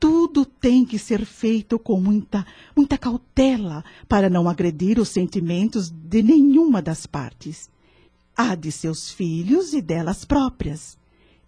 Tudo 0.00 0.44
tem 0.44 0.84
que 0.84 0.98
ser 0.98 1.24
feito 1.24 1.78
com 1.78 2.00
muita, 2.00 2.44
muita 2.74 2.98
cautela 2.98 3.84
para 4.08 4.28
não 4.28 4.48
agredir 4.48 4.98
os 4.98 5.10
sentimentos 5.10 5.90
de 5.90 6.22
nenhuma 6.22 6.82
das 6.82 7.06
partes. 7.06 7.70
Há 8.36 8.54
de 8.54 8.72
seus 8.72 9.10
filhos 9.10 9.74
e 9.74 9.80
delas 9.80 10.24
próprias. 10.24 10.98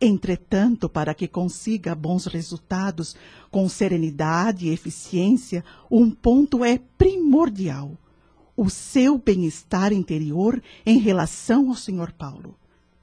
Entretanto, 0.00 0.88
para 0.88 1.14
que 1.14 1.26
consiga 1.26 1.94
bons 1.94 2.26
resultados 2.26 3.16
com 3.50 3.68
serenidade 3.68 4.66
e 4.66 4.70
eficiência, 4.70 5.64
um 5.90 6.10
ponto 6.10 6.64
é 6.64 6.78
primordial: 6.98 7.96
o 8.56 8.70
seu 8.70 9.18
bem-estar 9.18 9.92
interior 9.92 10.62
em 10.84 10.98
relação 10.98 11.68
ao 11.68 11.76
Sr. 11.76 12.12
Paulo. 12.16 12.56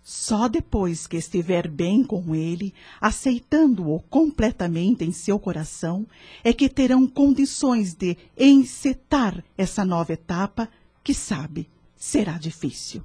Só 0.03 0.48
depois 0.48 1.05
que 1.05 1.17
estiver 1.17 1.67
bem 1.67 2.03
com 2.03 2.34
ele, 2.36 2.74
aceitando-o 3.00 4.00
completamente 4.10 5.03
em 5.05 5.12
seu 5.12 5.38
coração, 5.38 6.08
é 6.43 6.51
que 6.51 6.67
terão 6.67 7.08
condições 7.08 7.93
de 7.93 8.17
encetar 8.38 9.43
essa 9.58 9.86
nova 9.86 10.13
etapa 10.13 10.67
que, 11.03 11.13
sabe, 11.13 11.70
será 11.96 12.38
difícil. 12.38 13.03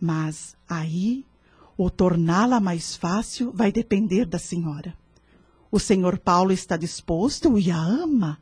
Mas 0.00 0.56
aí 0.68 1.24
o 1.76 1.90
torná-la 1.90 2.60
mais 2.60 2.96
fácil 2.96 3.52
vai 3.52 3.70
depender 3.70 4.24
da 4.24 4.38
senhora. 4.38 4.96
O 5.70 5.78
senhor 5.78 6.18
Paulo 6.18 6.52
está 6.52 6.76
disposto 6.76 7.58
e 7.58 7.70
a 7.70 7.78
ama. 7.78 8.38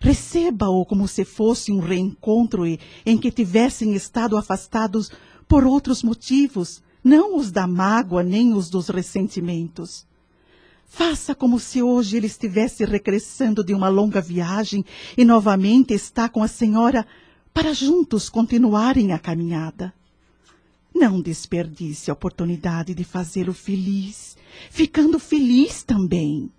Receba-o 0.00 0.84
como 0.86 1.08
se 1.08 1.24
fosse 1.24 1.72
um 1.72 1.80
reencontro 1.80 2.64
em 2.66 3.18
que 3.18 3.30
tivessem 3.30 3.94
estado 3.94 4.36
afastados 4.36 5.10
por 5.48 5.64
outros 5.64 6.02
motivos, 6.02 6.82
não 7.02 7.36
os 7.36 7.50
da 7.50 7.66
mágoa 7.66 8.22
nem 8.22 8.54
os 8.54 8.70
dos 8.70 8.88
ressentimentos. 8.88 10.06
Faça 10.86 11.34
como 11.34 11.58
se 11.60 11.82
hoje 11.82 12.16
ele 12.16 12.26
estivesse 12.26 12.84
regressando 12.84 13.62
de 13.62 13.74
uma 13.74 13.88
longa 13.88 14.20
viagem 14.20 14.84
e 15.16 15.24
novamente 15.24 15.92
está 15.92 16.28
com 16.28 16.42
a 16.42 16.48
senhora 16.48 17.06
para 17.52 17.74
juntos 17.74 18.28
continuarem 18.28 19.12
a 19.12 19.18
caminhada. 19.18 19.92
Não 20.94 21.20
desperdice 21.20 22.10
a 22.10 22.14
oportunidade 22.14 22.94
de 22.94 23.04
fazê-lo 23.04 23.52
feliz, 23.52 24.36
ficando 24.70 25.18
feliz 25.18 25.82
também. 25.82 26.50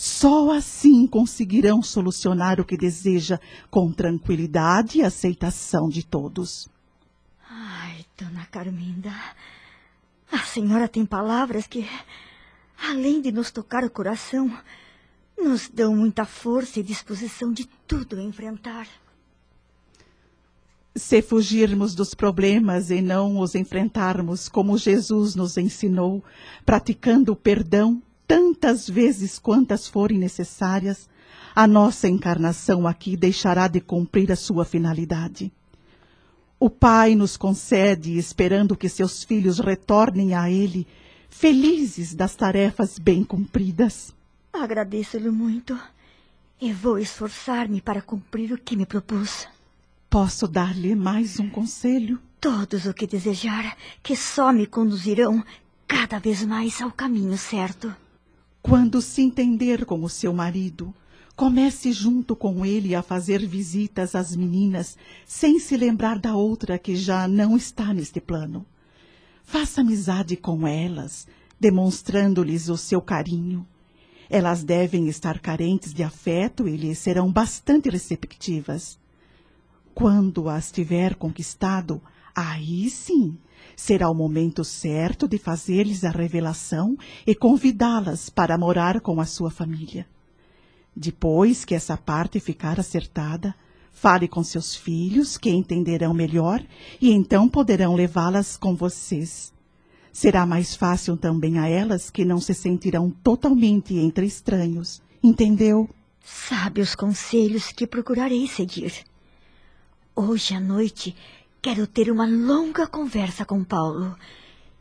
Só 0.00 0.52
assim 0.52 1.08
conseguirão 1.08 1.82
solucionar 1.82 2.60
o 2.60 2.64
que 2.64 2.76
deseja 2.76 3.40
com 3.68 3.90
tranquilidade 3.92 4.98
e 4.98 5.02
aceitação 5.02 5.88
de 5.88 6.06
todos. 6.06 6.68
Ai, 7.50 8.06
dona 8.16 8.46
Carminda, 8.46 9.12
a 10.30 10.38
senhora 10.38 10.86
tem 10.86 11.04
palavras 11.04 11.66
que, 11.66 11.84
além 12.88 13.20
de 13.20 13.32
nos 13.32 13.50
tocar 13.50 13.82
o 13.82 13.90
coração, 13.90 14.56
nos 15.36 15.68
dão 15.68 15.96
muita 15.96 16.24
força 16.24 16.78
e 16.78 16.84
disposição 16.84 17.52
de 17.52 17.68
tudo 17.84 18.20
enfrentar. 18.20 18.86
Se 20.94 21.20
fugirmos 21.20 21.96
dos 21.96 22.14
problemas 22.14 22.92
e 22.92 23.02
não 23.02 23.40
os 23.40 23.56
enfrentarmos 23.56 24.48
como 24.48 24.78
Jesus 24.78 25.34
nos 25.34 25.56
ensinou, 25.56 26.22
praticando 26.64 27.32
o 27.32 27.36
perdão 27.36 28.00
tantas 28.28 28.86
vezes 28.86 29.38
quantas 29.38 29.88
forem 29.88 30.18
necessárias, 30.18 31.08
a 31.54 31.66
nossa 31.66 32.06
encarnação 32.06 32.86
aqui 32.86 33.16
deixará 33.16 33.66
de 33.66 33.80
cumprir 33.80 34.30
a 34.30 34.36
sua 34.36 34.66
finalidade. 34.66 35.50
O 36.60 36.68
Pai 36.68 37.14
nos 37.14 37.38
concede, 37.38 38.18
esperando 38.18 38.76
que 38.76 38.88
seus 38.88 39.24
filhos 39.24 39.58
retornem 39.58 40.34
a 40.34 40.50
Ele, 40.50 40.86
felizes 41.30 42.14
das 42.14 42.36
tarefas 42.36 42.98
bem 42.98 43.24
cumpridas. 43.24 44.14
Agradeço-lhe 44.52 45.30
muito 45.30 45.78
e 46.60 46.72
vou 46.72 46.98
esforçar-me 46.98 47.80
para 47.80 48.02
cumprir 48.02 48.52
o 48.52 48.58
que 48.58 48.76
me 48.76 48.84
propus. 48.84 49.48
Posso 50.10 50.46
dar-lhe 50.46 50.94
mais 50.94 51.40
um 51.40 51.48
conselho? 51.48 52.20
Todos 52.40 52.86
o 52.86 52.92
que 52.92 53.06
desejar, 53.06 53.76
que 54.02 54.14
só 54.14 54.52
me 54.52 54.66
conduzirão 54.66 55.42
cada 55.86 56.18
vez 56.18 56.44
mais 56.44 56.82
ao 56.82 56.90
caminho 56.90 57.38
certo. 57.38 57.94
Quando 58.68 59.00
se 59.00 59.22
entender 59.22 59.86
com 59.86 60.04
o 60.04 60.10
seu 60.10 60.30
marido, 60.30 60.94
comece 61.34 61.90
junto 61.90 62.36
com 62.36 62.66
ele 62.66 62.94
a 62.94 63.02
fazer 63.02 63.46
visitas 63.46 64.14
às 64.14 64.36
meninas, 64.36 64.98
sem 65.24 65.58
se 65.58 65.74
lembrar 65.74 66.18
da 66.18 66.36
outra 66.36 66.78
que 66.78 66.94
já 66.94 67.26
não 67.26 67.56
está 67.56 67.94
neste 67.94 68.20
plano. 68.20 68.66
Faça 69.42 69.80
amizade 69.80 70.36
com 70.36 70.66
elas, 70.66 71.26
demonstrando-lhes 71.58 72.68
o 72.68 72.76
seu 72.76 73.00
carinho. 73.00 73.66
Elas 74.28 74.62
devem 74.62 75.08
estar 75.08 75.38
carentes 75.38 75.94
de 75.94 76.02
afeto 76.02 76.68
e 76.68 76.76
lhe 76.76 76.94
serão 76.94 77.32
bastante 77.32 77.88
receptivas. 77.88 78.98
Quando 79.94 80.46
as 80.46 80.70
tiver 80.70 81.14
conquistado, 81.14 82.02
aí 82.34 82.90
sim 82.90 83.38
será 83.78 84.10
o 84.10 84.14
momento 84.14 84.64
certo 84.64 85.28
de 85.28 85.38
fazer-lhes 85.38 86.02
a 86.02 86.10
revelação 86.10 86.98
e 87.24 87.32
convidá-las 87.32 88.28
para 88.28 88.58
morar 88.58 89.00
com 89.00 89.20
a 89.20 89.24
sua 89.24 89.52
família. 89.52 90.04
Depois 90.96 91.64
que 91.64 91.76
essa 91.76 91.96
parte 91.96 92.40
ficar 92.40 92.80
acertada, 92.80 93.54
fale 93.92 94.26
com 94.26 94.42
seus 94.42 94.74
filhos, 94.74 95.38
que 95.38 95.48
entenderão 95.48 96.12
melhor, 96.12 96.60
e 97.00 97.12
então 97.12 97.48
poderão 97.48 97.94
levá-las 97.94 98.56
com 98.56 98.74
vocês. 98.74 99.52
Será 100.12 100.44
mais 100.44 100.74
fácil 100.74 101.16
também 101.16 101.60
a 101.60 101.68
elas 101.68 102.10
que 102.10 102.24
não 102.24 102.40
se 102.40 102.54
sentirão 102.54 103.10
totalmente 103.22 103.94
entre 103.94 104.26
estranhos. 104.26 105.00
Entendeu? 105.22 105.88
Sabe 106.20 106.80
os 106.80 106.96
conselhos 106.96 107.70
que 107.70 107.86
procurarei 107.86 108.48
seguir. 108.48 108.92
Hoje 110.16 110.52
à 110.52 110.58
noite 110.58 111.14
quero 111.68 111.86
ter 111.86 112.10
uma 112.10 112.26
longa 112.26 112.86
conversa 112.86 113.44
com 113.44 113.62
Paulo 113.62 114.16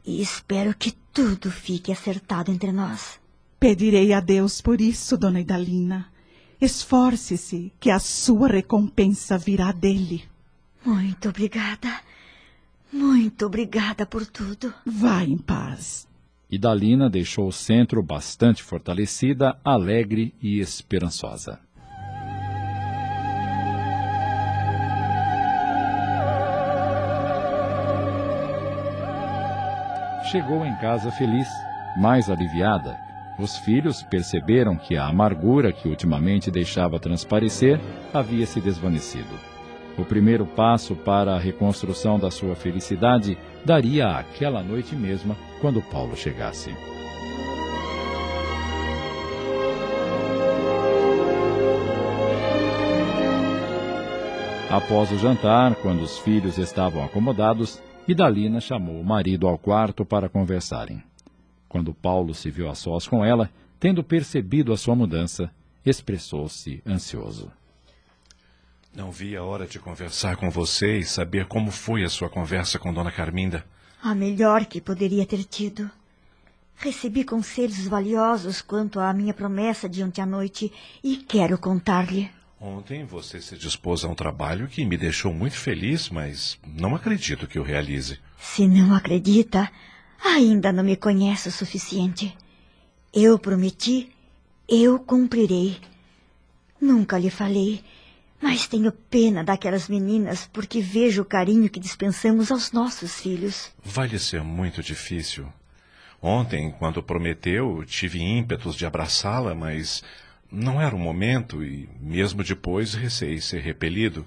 e 0.05 0.21
espero 0.21 0.73
que 0.73 0.93
tudo 1.11 1.51
fique 1.51 1.91
acertado 1.91 2.49
entre 2.49 2.71
nós. 2.71 3.19
Pedirei 3.59 4.13
a 4.13 4.21
Deus 4.21 4.61
por 4.61 4.79
isso, 4.79 5.17
dona 5.17 5.41
Idalina. 5.41 6.07
Esforce-se, 6.61 7.73
que 7.77 7.91
a 7.91 7.99
sua 7.99 8.47
recompensa 8.47 9.37
virá 9.37 9.73
dele. 9.73 10.23
Muito 10.85 11.27
obrigada. 11.27 11.89
Muito 12.89 13.45
obrigada 13.45 14.05
por 14.05 14.25
tudo. 14.25 14.73
Vá 14.85 15.25
em 15.25 15.37
paz. 15.37 16.07
Idalina 16.49 17.09
deixou 17.09 17.49
o 17.49 17.51
centro 17.51 18.01
bastante 18.01 18.63
fortalecida, 18.63 19.59
alegre 19.61 20.33
e 20.41 20.61
esperançosa. 20.61 21.59
Chegou 30.31 30.65
em 30.65 30.75
casa 30.75 31.09
feliz, 31.09 31.47
mais 31.95 32.29
aliviada. 32.29 32.99
Os 33.39 33.55
filhos 33.59 34.03
perceberam 34.03 34.75
que 34.75 34.97
a 34.97 35.07
amargura 35.07 35.71
que 35.71 35.87
ultimamente 35.87 36.51
deixava 36.51 36.99
transparecer 36.99 37.79
havia 38.13 38.45
se 38.45 38.59
desvanecido. 38.59 39.39
O 39.97 40.03
primeiro 40.03 40.45
passo 40.45 40.97
para 40.97 41.33
a 41.33 41.39
reconstrução 41.39 42.19
da 42.19 42.29
sua 42.29 42.55
felicidade 42.55 43.37
daria 43.63 44.17
aquela 44.17 44.61
noite 44.61 44.95
mesma, 44.97 45.33
quando 45.61 45.81
Paulo 45.81 46.17
chegasse. 46.17 46.75
Após 54.69 55.09
o 55.09 55.17
jantar, 55.17 55.73
quando 55.75 56.01
os 56.01 56.19
filhos 56.19 56.57
estavam 56.57 57.01
acomodados, 57.05 57.81
Idalina 58.07 58.61
chamou 58.61 59.01
o 59.01 59.03
marido 59.03 59.47
ao 59.47 59.57
quarto 59.57 60.05
para 60.05 60.29
conversarem. 60.29 61.03
Quando 61.67 61.93
Paulo 61.93 62.33
se 62.33 62.49
viu 62.49 62.69
a 62.69 62.75
sós 62.75 63.05
com 63.05 63.23
ela, 63.23 63.49
tendo 63.77 64.01
percebido 64.01 64.71
a 64.71 64.77
sua 64.77 64.95
mudança, 64.95 65.51
expressou-se 65.85 66.81
ansioso. 66.87 67.51
Não 68.95 69.11
vi 69.11 69.35
a 69.35 69.43
hora 69.43 69.67
de 69.67 69.77
conversar 69.77 70.37
com 70.37 70.49
você 70.49 70.99
e 70.99 71.03
saber 71.03 71.47
como 71.47 71.69
foi 71.69 72.03
a 72.03 72.09
sua 72.09 72.29
conversa 72.29 72.79
com 72.79 72.93
Dona 72.93 73.11
Carminda. 73.11 73.65
A 74.01 74.15
melhor 74.15 74.65
que 74.65 74.79
poderia 74.79 75.25
ter 75.25 75.43
tido. 75.43 75.91
Recebi 76.77 77.25
conselhos 77.25 77.87
valiosos 77.87 78.61
quanto 78.61 78.99
à 79.01 79.11
minha 79.13 79.33
promessa 79.33 79.89
de 79.89 80.01
ontem 80.01 80.21
à 80.21 80.25
noite 80.25 80.71
e 81.03 81.17
quero 81.17 81.57
contar-lhe. 81.57 82.31
Ontem 82.59 83.05
você 83.05 83.39
se 83.39 83.55
dispôs 83.55 84.03
a 84.03 84.07
um 84.07 84.15
trabalho 84.15 84.67
que 84.67 84.83
me 84.83 84.97
deixou 84.97 85.31
muito 85.31 85.55
feliz, 85.55 86.09
mas 86.09 86.57
não 86.65 86.95
acredito 86.95 87.45
que 87.45 87.59
o 87.59 87.63
realize. 87.63 88.19
Se 88.39 88.67
não 88.67 88.95
acredita, 88.95 89.71
ainda 90.23 90.71
não 90.71 90.83
me 90.83 90.95
conhece 90.95 91.49
o 91.49 91.51
suficiente. 91.51 92.35
Eu 93.13 93.37
prometi, 93.37 94.09
eu 94.67 94.99
cumprirei. 94.99 95.77
Nunca 96.81 97.19
lhe 97.19 97.29
falei, 97.29 97.83
mas 98.41 98.67
tenho 98.67 98.91
pena 98.91 99.43
daquelas 99.43 99.87
meninas 99.87 100.49
porque 100.51 100.81
vejo 100.81 101.21
o 101.21 101.25
carinho 101.25 101.69
que 101.69 101.79
dispensamos 101.79 102.51
aos 102.51 102.71
nossos 102.71 103.21
filhos. 103.21 103.71
Vai 103.83 104.07
lhe 104.07 104.17
ser 104.17 104.43
muito 104.43 104.81
difícil. 104.81 105.47
Ontem, 106.19 106.71
quando 106.79 107.03
prometeu, 107.03 107.83
tive 107.85 108.19
ímpetos 108.19 108.75
de 108.75 108.85
abraçá-la, 108.85 109.53
mas 109.53 110.03
não 110.51 110.81
era 110.81 110.95
o 110.95 110.99
momento 110.99 111.63
e, 111.63 111.89
mesmo 111.99 112.43
depois, 112.43 112.93
receei 112.93 113.39
ser 113.41 113.61
repelido. 113.61 114.25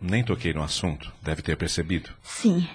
Nem 0.00 0.22
toquei 0.22 0.52
no 0.52 0.62
assunto, 0.62 1.12
deve 1.22 1.42
ter 1.42 1.56
percebido. 1.56 2.10
Sim. 2.22 2.68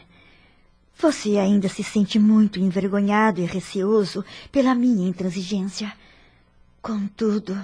Você 0.97 1.38
ainda 1.38 1.69
se 1.69 1.84
sente 1.84 2.19
muito 2.19 2.60
envergonhado 2.60 3.39
e 3.39 3.45
receoso 3.45 4.25
pela 4.52 4.75
minha 4.75 5.08
intransigência. 5.08 5.93
Contudo, 6.82 7.58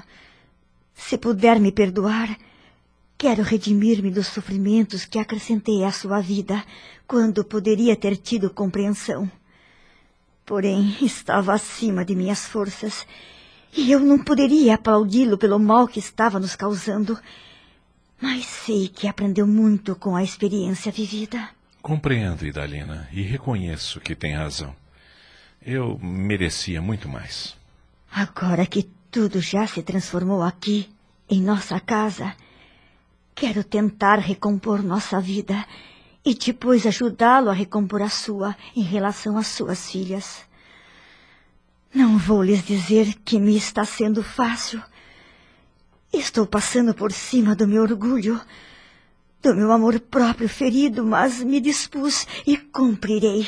se 0.93 1.17
puder 1.17 1.59
me 1.59 1.71
perdoar, 1.71 2.37
quero 3.17 3.43
redimir-me 3.43 4.11
dos 4.11 4.27
sofrimentos 4.27 5.03
que 5.05 5.19
acrescentei 5.19 5.83
à 5.83 5.91
sua 5.91 6.21
vida 6.21 6.63
quando 7.07 7.43
poderia 7.43 7.95
ter 7.95 8.15
tido 8.15 8.49
compreensão. 8.49 9.29
Porém, 10.45 10.95
estava 11.01 11.53
acima 11.53 12.05
de 12.05 12.15
minhas 12.15 12.45
forças 12.45 13.05
e 13.75 13.91
eu 13.91 13.99
não 13.99 14.17
poderia 14.17 14.75
aplaudi-lo 14.75 15.37
pelo 15.37 15.59
mal 15.59 15.87
que 15.87 15.99
estava 15.99 16.39
nos 16.39 16.55
causando. 16.55 17.19
Mas 18.21 18.45
sei 18.45 18.87
que 18.87 19.07
aprendeu 19.07 19.45
muito 19.45 19.95
com 19.95 20.15
a 20.15 20.23
experiência 20.23 20.91
vivida. 20.91 21.49
Compreendo, 21.81 22.45
Idalina, 22.45 23.07
e 23.11 23.21
reconheço 23.21 23.99
que 23.99 24.15
tem 24.15 24.33
razão. 24.33 24.73
Eu 25.61 25.99
merecia 25.99 26.81
muito 26.81 27.09
mais. 27.09 27.55
Agora 28.11 28.65
que 28.65 28.83
tudo 29.11 29.41
já 29.41 29.67
se 29.67 29.83
transformou 29.83 30.41
aqui, 30.41 30.89
em 31.29 31.41
nossa 31.41 31.79
casa, 31.79 32.33
quero 33.33 33.63
tentar 33.63 34.19
recompor 34.19 34.81
nossa 34.81 35.19
vida 35.19 35.65
e 36.23 36.33
depois 36.33 36.85
ajudá-lo 36.85 37.49
a 37.49 37.53
recompor 37.53 38.01
a 38.01 38.09
sua 38.09 38.55
em 38.75 38.81
relação 38.81 39.37
às 39.37 39.47
suas 39.47 39.91
filhas. 39.91 40.44
Não 41.95 42.17
vou 42.17 42.43
lhes 42.43 42.61
dizer 42.61 43.13
que 43.23 43.39
me 43.39 43.55
está 43.55 43.85
sendo 43.85 44.21
fácil. 44.21 44.83
Estou 46.11 46.45
passando 46.45 46.93
por 46.93 47.09
cima 47.13 47.55
do 47.55 47.65
meu 47.65 47.83
orgulho, 47.83 48.41
do 49.41 49.55
meu 49.55 49.71
amor 49.71 49.97
próprio 50.01 50.49
ferido, 50.49 51.05
mas 51.05 51.41
me 51.41 51.61
dispus 51.61 52.27
e 52.45 52.57
cumprirei. 52.57 53.47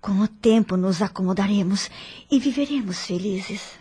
Com 0.00 0.18
o 0.18 0.26
tempo 0.26 0.76
nos 0.76 1.00
acomodaremos 1.00 1.88
e 2.28 2.40
viveremos 2.40 3.06
felizes. 3.06 3.78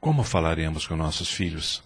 Como 0.00 0.24
falaremos 0.24 0.84
com 0.84 0.96
nossos 0.96 1.30
filhos? 1.30 1.84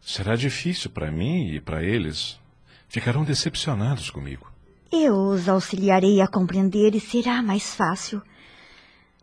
Será 0.00 0.34
difícil 0.34 0.90
para 0.90 1.12
mim 1.12 1.46
e 1.54 1.60
para 1.60 1.84
eles. 1.84 2.40
Ficarão 2.88 3.22
decepcionados 3.22 4.10
comigo. 4.10 4.50
Eu 4.90 5.14
os 5.14 5.48
auxiliarei 5.48 6.20
a 6.20 6.26
compreender 6.26 6.96
e 6.96 7.00
será 7.00 7.40
mais 7.40 7.72
fácil. 7.72 8.20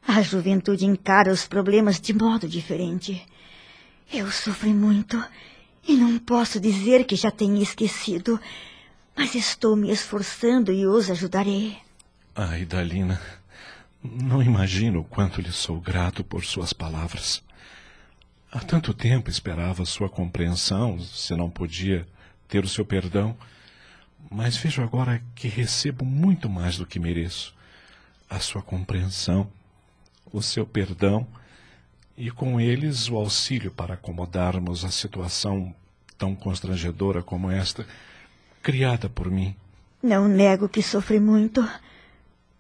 A 0.08 0.22
juventude 0.22 0.86
encara 0.86 1.32
os 1.32 1.46
problemas 1.46 2.00
de 2.00 2.14
modo 2.14 2.48
diferente. 2.48 3.22
Eu 4.12 4.32
sofri 4.32 4.74
muito 4.74 5.22
e 5.86 5.96
não 5.96 6.18
posso 6.18 6.60
dizer 6.62 7.04
que 7.06 7.16
já 7.16 7.30
tenha 7.30 7.62
esquecido, 7.62 8.40
mas 9.18 9.36
estou 9.36 9.76
me 9.76 9.92
esforçando 9.92 10.72
e 10.72 10.88
os 10.88 11.10
ajudarei. 11.12 11.78
Ai, 12.34 12.64
Dalina, 12.64 13.22
não 14.02 14.42
imagino 14.42 15.02
o 15.02 15.04
quanto 15.04 15.42
lhe 15.42 15.52
sou 15.52 15.80
grato 15.82 16.24
por 16.24 16.46
suas 16.46 16.72
palavras. 16.72 17.44
Há 18.50 18.60
tanto 18.60 18.94
tempo 18.94 19.30
esperava 19.30 19.84
sua 19.86 20.08
compreensão, 20.10 21.00
se 21.02 21.36
não 21.36 21.50
podia 21.50 22.08
ter 22.48 22.64
o 22.64 22.68
seu 22.68 22.86
perdão. 22.86 23.36
mas 24.30 24.58
vejo 24.58 24.82
agora 24.82 25.22
que 25.36 25.48
recebo 25.48 26.04
muito 26.04 26.50
mais 26.50 26.78
do 26.78 26.86
que 26.86 27.00
mereço. 27.00 27.54
A 28.30 28.40
sua 28.40 28.62
compreensão, 28.62 29.50
o 30.32 30.42
seu 30.42 30.66
perdão 30.66 31.28
e 32.18 32.32
com 32.32 32.60
eles 32.60 33.10
o 33.10 33.16
auxílio 33.16 33.72
para 33.72 33.94
acomodarmos 33.94 34.84
a 34.84 34.90
situação 34.90 35.74
tão 36.18 36.36
constrangedora 36.36 37.22
como 37.22 37.52
esta, 37.52 37.86
criada 38.64 39.08
por 39.08 39.30
mim. 39.30 39.56
Não 40.02 40.28
nego 40.28 40.68
que 40.68 40.82
sofri 40.82 41.20
muito. 41.20 41.68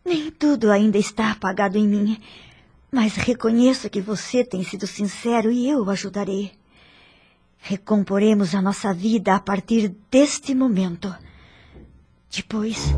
Nem 0.06 0.32
tudo 0.32 0.72
ainda 0.72 0.98
está 0.98 1.32
apagado 1.32 1.78
em 1.78 1.88
mim. 1.88 2.22
Mas 2.92 3.16
reconheço 3.16 3.90
que 3.90 4.00
você 4.00 4.44
tem 4.44 4.64
sido 4.64 4.88
sincero 4.88 5.52
e 5.52 5.70
eu 5.70 5.84
o 5.84 5.90
ajudarei. 5.90 6.52
Recomporemos 7.58 8.54
a 8.56 8.62
nossa 8.62 8.94
vida 8.94 9.36
a 9.36 9.40
partir 9.40 9.94
deste 10.10 10.54
momento. 10.54 11.14
Depois, 12.30 12.94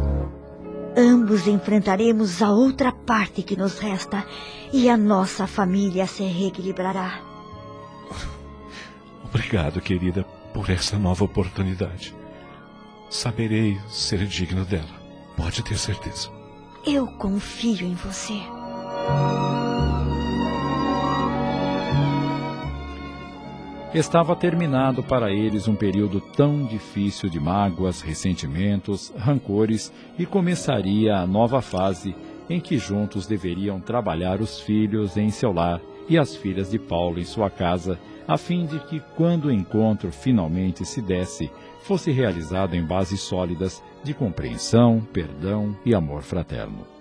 ambos 0.96 1.48
enfrentaremos 1.48 2.42
a 2.42 2.52
outra 2.52 2.92
parte 2.92 3.44
que 3.44 3.56
nos 3.56 3.80
resta 3.80 4.26
e 4.72 4.90
a 4.90 4.98
nossa 4.98 5.48
família 5.48 6.06
se 6.08 6.24
reequilibrará. 6.24 7.22
Obrigado, 9.24 9.80
querida, 9.80 10.24
por 10.54 10.70
essa 10.70 10.98
nova 10.98 11.24
oportunidade. 11.24 12.16
Saberei 13.10 13.80
ser 13.88 14.26
digno 14.26 14.66
dela. 14.66 15.00
Pode 15.36 15.64
ter 15.64 15.78
certeza. 15.78 16.30
Eu 16.86 17.08
confio 17.18 17.86
em 17.86 17.94
você. 17.94 18.40
Estava 23.94 24.36
terminado 24.36 25.02
para 25.02 25.32
eles 25.32 25.68
um 25.68 25.74
período 25.74 26.22
tão 26.22 26.64
difícil 26.64 27.28
de 27.28 27.40
mágoas, 27.40 28.02
ressentimentos, 28.02 29.12
rancores 29.18 29.92
e 30.18 30.28
começaria 30.28 31.16
a 31.16 31.26
nova 31.26 31.60
fase 31.60 32.16
em 32.48 32.60
que 32.60 32.78
juntos 32.78 33.26
deveriam 33.26 33.80
trabalhar 33.80 34.42
os 34.42 34.60
filhos 34.60 35.18
em 35.18 35.32
seu 35.32 35.52
lar 35.52 35.82
e 36.08 36.20
as 36.20 36.36
filhas 36.36 36.70
de 36.70 36.78
Paulo 36.78 37.20
em 37.20 37.26
sua 37.26 37.50
casa, 37.50 38.00
a 38.28 38.38
fim 38.38 38.68
de 38.68 38.80
que, 38.82 39.02
quando 39.16 39.46
o 39.46 39.52
encontro 39.52 40.12
finalmente 40.12 40.86
se 40.86 41.02
desse, 41.02 41.50
fosse 41.82 42.12
realizado 42.12 42.76
em 42.76 42.84
bases 42.84 43.22
sólidas 43.22 43.84
de 44.04 44.14
compreensão, 44.14 45.02
perdão 45.12 45.76
e 45.84 45.96
amor 45.96 46.22
fraterno. 46.22 46.99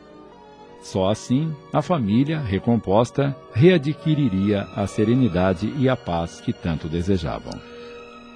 Só 0.80 1.10
assim 1.10 1.54
a 1.72 1.82
família, 1.82 2.38
recomposta, 2.40 3.36
readquiriria 3.52 4.62
a 4.74 4.86
serenidade 4.86 5.72
e 5.76 5.88
a 5.88 5.96
paz 5.96 6.40
que 6.40 6.52
tanto 6.52 6.88
desejavam. 6.88 7.52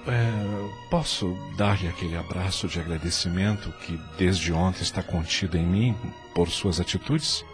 É, 0.05 0.69
posso 0.89 1.33
dar-lhe 1.55 1.87
aquele 1.87 2.17
abraço 2.17 2.67
de 2.67 2.79
agradecimento 2.79 3.71
que 3.85 3.97
desde 4.17 4.51
ontem 4.51 4.81
está 4.81 5.01
contido 5.01 5.57
em 5.57 5.65
mim 5.65 5.95
por 6.35 6.49
suas 6.49 6.79
atitudes? 6.79 7.45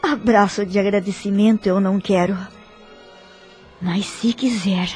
Abraço 0.00 0.64
de 0.64 0.78
agradecimento 0.78 1.66
eu 1.66 1.80
não 1.80 2.00
quero. 2.00 2.38
Mas 3.82 4.06
se 4.06 4.32
quiser 4.32 4.88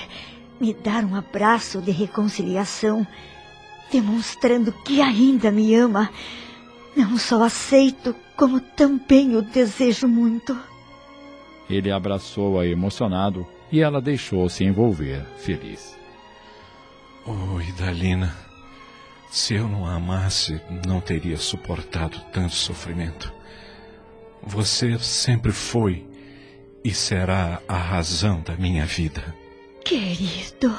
me 0.60 0.72
dar 0.72 1.04
um 1.04 1.16
abraço 1.16 1.80
de 1.80 1.90
reconciliação, 1.90 3.06
demonstrando 3.90 4.72
que 4.84 5.00
ainda 5.00 5.50
me 5.50 5.74
ama, 5.74 6.10
não 6.96 7.18
só 7.18 7.42
aceito, 7.42 8.14
como 8.36 8.60
também 8.60 9.36
o 9.36 9.42
desejo 9.42 10.08
muito. 10.08 10.56
Ele 11.68 11.90
abraçou-a 11.90 12.66
emocionado 12.66 13.46
e 13.72 13.80
ela 13.80 14.00
deixou-se 14.00 14.62
envolver, 14.64 15.24
feliz. 15.38 15.96
Oh, 17.26 17.60
Idalina, 17.60 18.34
se 19.30 19.54
eu 19.54 19.66
não 19.66 19.86
a 19.86 19.94
amasse, 19.94 20.60
não 20.86 21.00
teria 21.00 21.36
suportado 21.36 22.20
tanto 22.32 22.54
sofrimento. 22.54 23.32
Você 24.42 24.98
sempre 24.98 25.52
foi 25.52 26.06
e 26.84 26.92
será 26.92 27.62
a 27.66 27.76
razão 27.76 28.42
da 28.42 28.56
minha 28.56 28.84
vida. 28.84 29.34
Querido. 29.84 30.72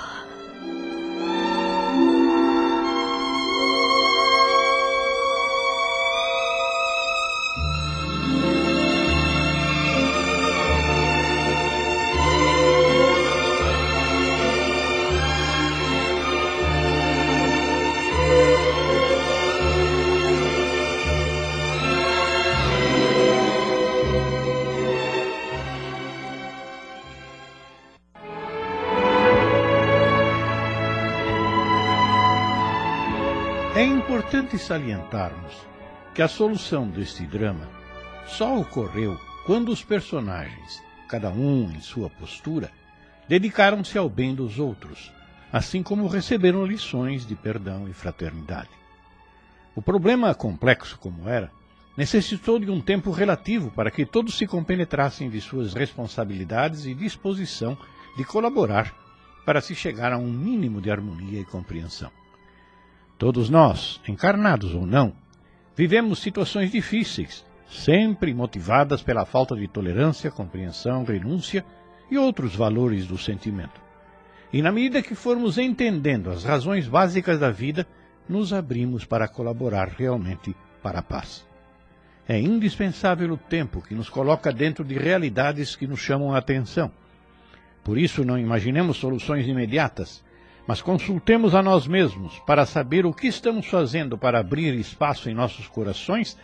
Importante 34.15 34.58
salientarmos 34.58 35.54
que 36.13 36.21
a 36.21 36.28
solução 36.30 36.88
deste 36.88 37.28
drama 37.28 37.67
só 38.25 38.58
ocorreu 38.58 39.19
quando 39.45 39.67
os 39.67 39.84
personagens, 39.84 40.82
cada 41.10 41.30
um 41.30 41.69
em 41.69 41.82
sua 41.82 42.10
postura, 42.10 42.71
dedicaram-se 43.28 43.97
ao 43.97 44.08
bem 44.08 44.34
dos 44.34 44.58
outros, 44.58 45.12
assim 45.51 45.84
como 45.84 46.08
receberam 46.08 46.65
lições 46.65 47.25
de 47.25 47.36
perdão 47.36 47.89
e 47.89 47.93
fraternidade. 47.93 48.69
O 49.75 49.82
problema, 49.82 50.34
complexo 50.34 50.97
como 50.97 51.28
era, 51.28 51.51
necessitou 51.97 52.58
de 52.58 52.71
um 52.71 52.80
tempo 52.80 53.12
relativo 53.12 53.69
para 53.69 53.91
que 53.91 54.06
todos 54.06 54.38
se 54.38 54.47
compenetrassem 54.47 55.30
de 55.30 55.41
suas 55.41 55.73
responsabilidades 55.73 56.86
e 56.86 56.93
disposição 56.93 57.78
de 58.15 58.23
colaborar 58.23 58.95
para 59.45 59.60
se 59.60 59.75
chegar 59.75 60.13
a 60.13 60.17
um 60.17 60.32
mínimo 60.32 60.80
de 60.80 60.89
harmonia 60.89 61.41
e 61.41 61.45
compreensão. 61.45 62.10
Todos 63.17 63.49
nós, 63.49 64.01
encarnados 64.08 64.73
ou 64.73 64.86
não, 64.86 65.13
vivemos 65.75 66.19
situações 66.19 66.71
difíceis, 66.71 67.45
sempre 67.67 68.34
motivadas 68.34 69.01
pela 69.01 69.25
falta 69.25 69.56
de 69.56 69.67
tolerância, 69.67 70.30
compreensão, 70.30 71.06
renúncia 71.06 71.63
e 72.12 72.17
outros 72.17 72.56
valores 72.56 73.08
do 73.08 73.17
sentimento. 73.17 73.82
E 74.51 74.62
na 74.62 74.71
medida 74.71 75.01
que 75.01 75.15
formos 75.15 75.58
entendendo 75.58 76.30
as 76.30 76.43
razões 76.43 76.88
básicas 76.88 77.39
da 77.39 77.51
vida, 77.51 77.88
nos 78.28 78.51
abrimos 78.51 79.06
para 79.06 79.28
colaborar 79.28 79.88
realmente 79.88 80.56
para 80.82 80.99
a 80.99 81.04
paz. 81.04 81.45
É 82.28 82.39
indispensável 82.39 83.32
o 83.32 83.38
tempo 83.38 83.82
que 83.82 83.93
nos 83.93 84.10
coloca 84.10 84.51
dentro 84.51 84.84
de 84.84 84.97
realidades 84.97 85.75
que 85.75 85.88
nos 85.88 85.99
chamam 85.99 86.34
a 86.34 86.39
atenção. 86.39 86.91
Por 87.84 87.97
isso, 87.97 88.25
não 88.25 88.38
imaginemos 88.38 88.97
soluções 88.97 89.47
imediatas, 89.47 90.25
mas 90.67 90.82
consultemos 90.82 91.54
a 91.54 91.62
nós 91.62 91.88
mesmos 91.88 92.39
para 92.39 92.65
saber 92.65 93.06
o 93.06 93.13
que 93.13 93.28
estamos 93.28 93.67
fazendo 93.67 94.17
para 94.17 94.39
abrir 94.39 94.73
espaço 94.73 95.30
em 95.30 95.34
nossos 95.34 95.67
corações 95.67 96.38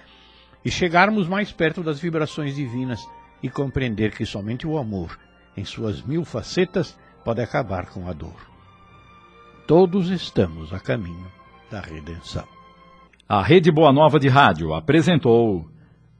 e 0.63 0.69
chegarmos 0.69 1.27
mais 1.27 1.51
perto 1.51 1.81
das 1.81 1.99
vibrações 1.99 2.55
divinas 2.55 3.07
e 3.41 3.49
compreender 3.49 4.11
que 4.15 4.25
somente 4.25 4.67
o 4.67 4.77
amor, 4.77 5.17
em 5.57 5.65
suas 5.65 6.03
mil 6.03 6.23
facetas, 6.23 6.97
pode 7.25 7.41
acabar 7.41 7.87
com 7.87 8.07
a 8.07 8.13
dor. 8.13 8.49
Todos 9.67 10.09
estamos 10.09 10.73
a 10.73 10.79
caminho 10.79 11.31
da 11.69 11.79
redenção. 11.79 12.47
A 13.27 13.41
Rede 13.41 13.71
Boa 13.71 13.91
Nova 13.93 14.19
de 14.19 14.27
Rádio 14.27 14.73
apresentou 14.73 15.65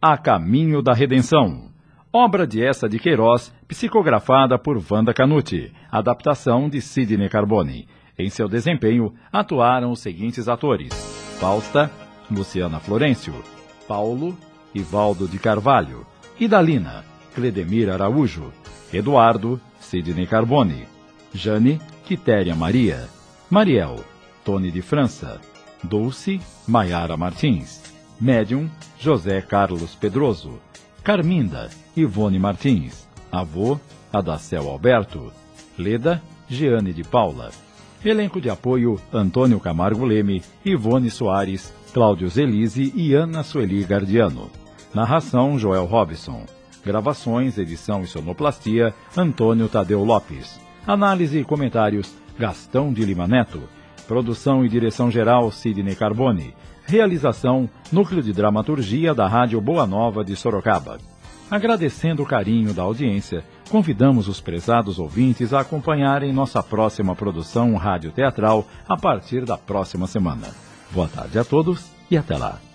A 0.01 0.17
Caminho 0.17 0.81
da 0.81 0.93
Redenção, 0.93 1.70
obra 2.13 2.45
de 2.45 2.63
essa 2.63 2.89
de 2.89 2.99
Queiroz, 2.99 3.53
psicografada 3.67 4.57
por 4.57 4.81
Wanda 4.89 5.13
Canuti, 5.13 5.71
adaptação 5.89 6.69
de 6.69 6.81
Sidney 6.81 7.29
Carbone. 7.29 7.87
Em 8.17 8.29
seu 8.29 8.47
desempenho, 8.47 9.13
atuaram 9.31 9.91
os 9.91 9.99
seguintes 9.99 10.47
atores: 10.47 10.93
Fausta, 11.39 11.89
Luciana 12.29 12.79
Florencio, 12.79 13.33
Paulo, 13.87 14.37
Ivaldo 14.75 15.27
de 15.27 15.39
Carvalho, 15.39 16.05
Idalina, 16.39 17.03
Cledemir 17.33 17.89
Araújo, 17.89 18.51
Eduardo, 18.93 19.59
Sidney 19.79 20.27
Carbone, 20.27 20.85
Jane, 21.33 21.79
Quitéria 22.05 22.55
Maria, 22.55 23.07
Mariel, 23.49 24.03
Tony 24.43 24.69
de 24.69 24.81
França, 24.81 25.39
Dulce, 25.83 26.41
Maiara 26.67 27.15
Martins, 27.15 27.81
Médium, 28.19 28.69
José 28.99 29.41
Carlos 29.41 29.95
Pedroso, 29.95 30.59
Carminda, 31.03 31.69
Ivone 31.95 32.37
Martins, 32.37 33.07
Avô, 33.31 33.79
Adacel 34.13 34.69
Alberto, 34.69 35.31
Leda, 35.77 36.21
Jeane 36.47 36.93
de 36.93 37.03
Paula, 37.03 37.49
Elenco 38.03 38.41
de 38.41 38.49
apoio: 38.49 38.99
Antônio 39.13 39.59
Camargo 39.59 40.05
Leme, 40.05 40.41
Ivone 40.65 41.09
Soares, 41.11 41.73
Cláudio 41.93 42.27
Zelise 42.29 42.91
e 42.95 43.13
Ana 43.13 43.43
Sueli 43.43 43.83
Gardiano. 43.83 44.49
Narração: 44.93 45.57
Joel 45.59 45.85
Robson. 45.85 46.45
Gravações, 46.83 47.59
edição 47.59 48.01
e 48.01 48.07
sonoplastia: 48.07 48.93
Antônio 49.15 49.69
Tadeu 49.69 50.03
Lopes. 50.03 50.59
Análise 50.85 51.39
e 51.39 51.43
comentários: 51.43 52.11
Gastão 52.39 52.91
de 52.91 53.05
Lima 53.05 53.27
Neto. 53.27 53.61
Produção 54.07 54.65
e 54.65 54.69
direção 54.69 55.11
geral 55.11 55.51
Sidney 55.51 55.95
Carbone. 55.95 56.55
Realização 56.85 57.69
Núcleo 57.91 58.21
de 58.21 58.33
Dramaturgia 58.33 59.13
da 59.13 59.27
Rádio 59.27 59.61
Boa 59.61 59.85
Nova 59.85 60.23
de 60.23 60.35
Sorocaba. 60.35 60.97
Agradecendo 61.49 62.23
o 62.23 62.25
carinho 62.25 62.73
da 62.73 62.83
audiência, 62.83 63.43
convidamos 63.69 64.27
os 64.27 64.39
prezados 64.39 64.99
ouvintes 64.99 65.53
a 65.53 65.59
acompanharem 65.59 66.31
nossa 66.31 66.63
próxima 66.63 67.13
produção 67.15 67.75
rádio-teatral 67.75 68.65
a 68.87 68.95
partir 68.95 69.43
da 69.43 69.57
próxima 69.57 70.07
semana. 70.07 70.47
Boa 70.91 71.09
tarde 71.09 71.37
a 71.37 71.43
todos 71.43 71.91
e 72.09 72.17
até 72.17 72.37
lá. 72.37 72.70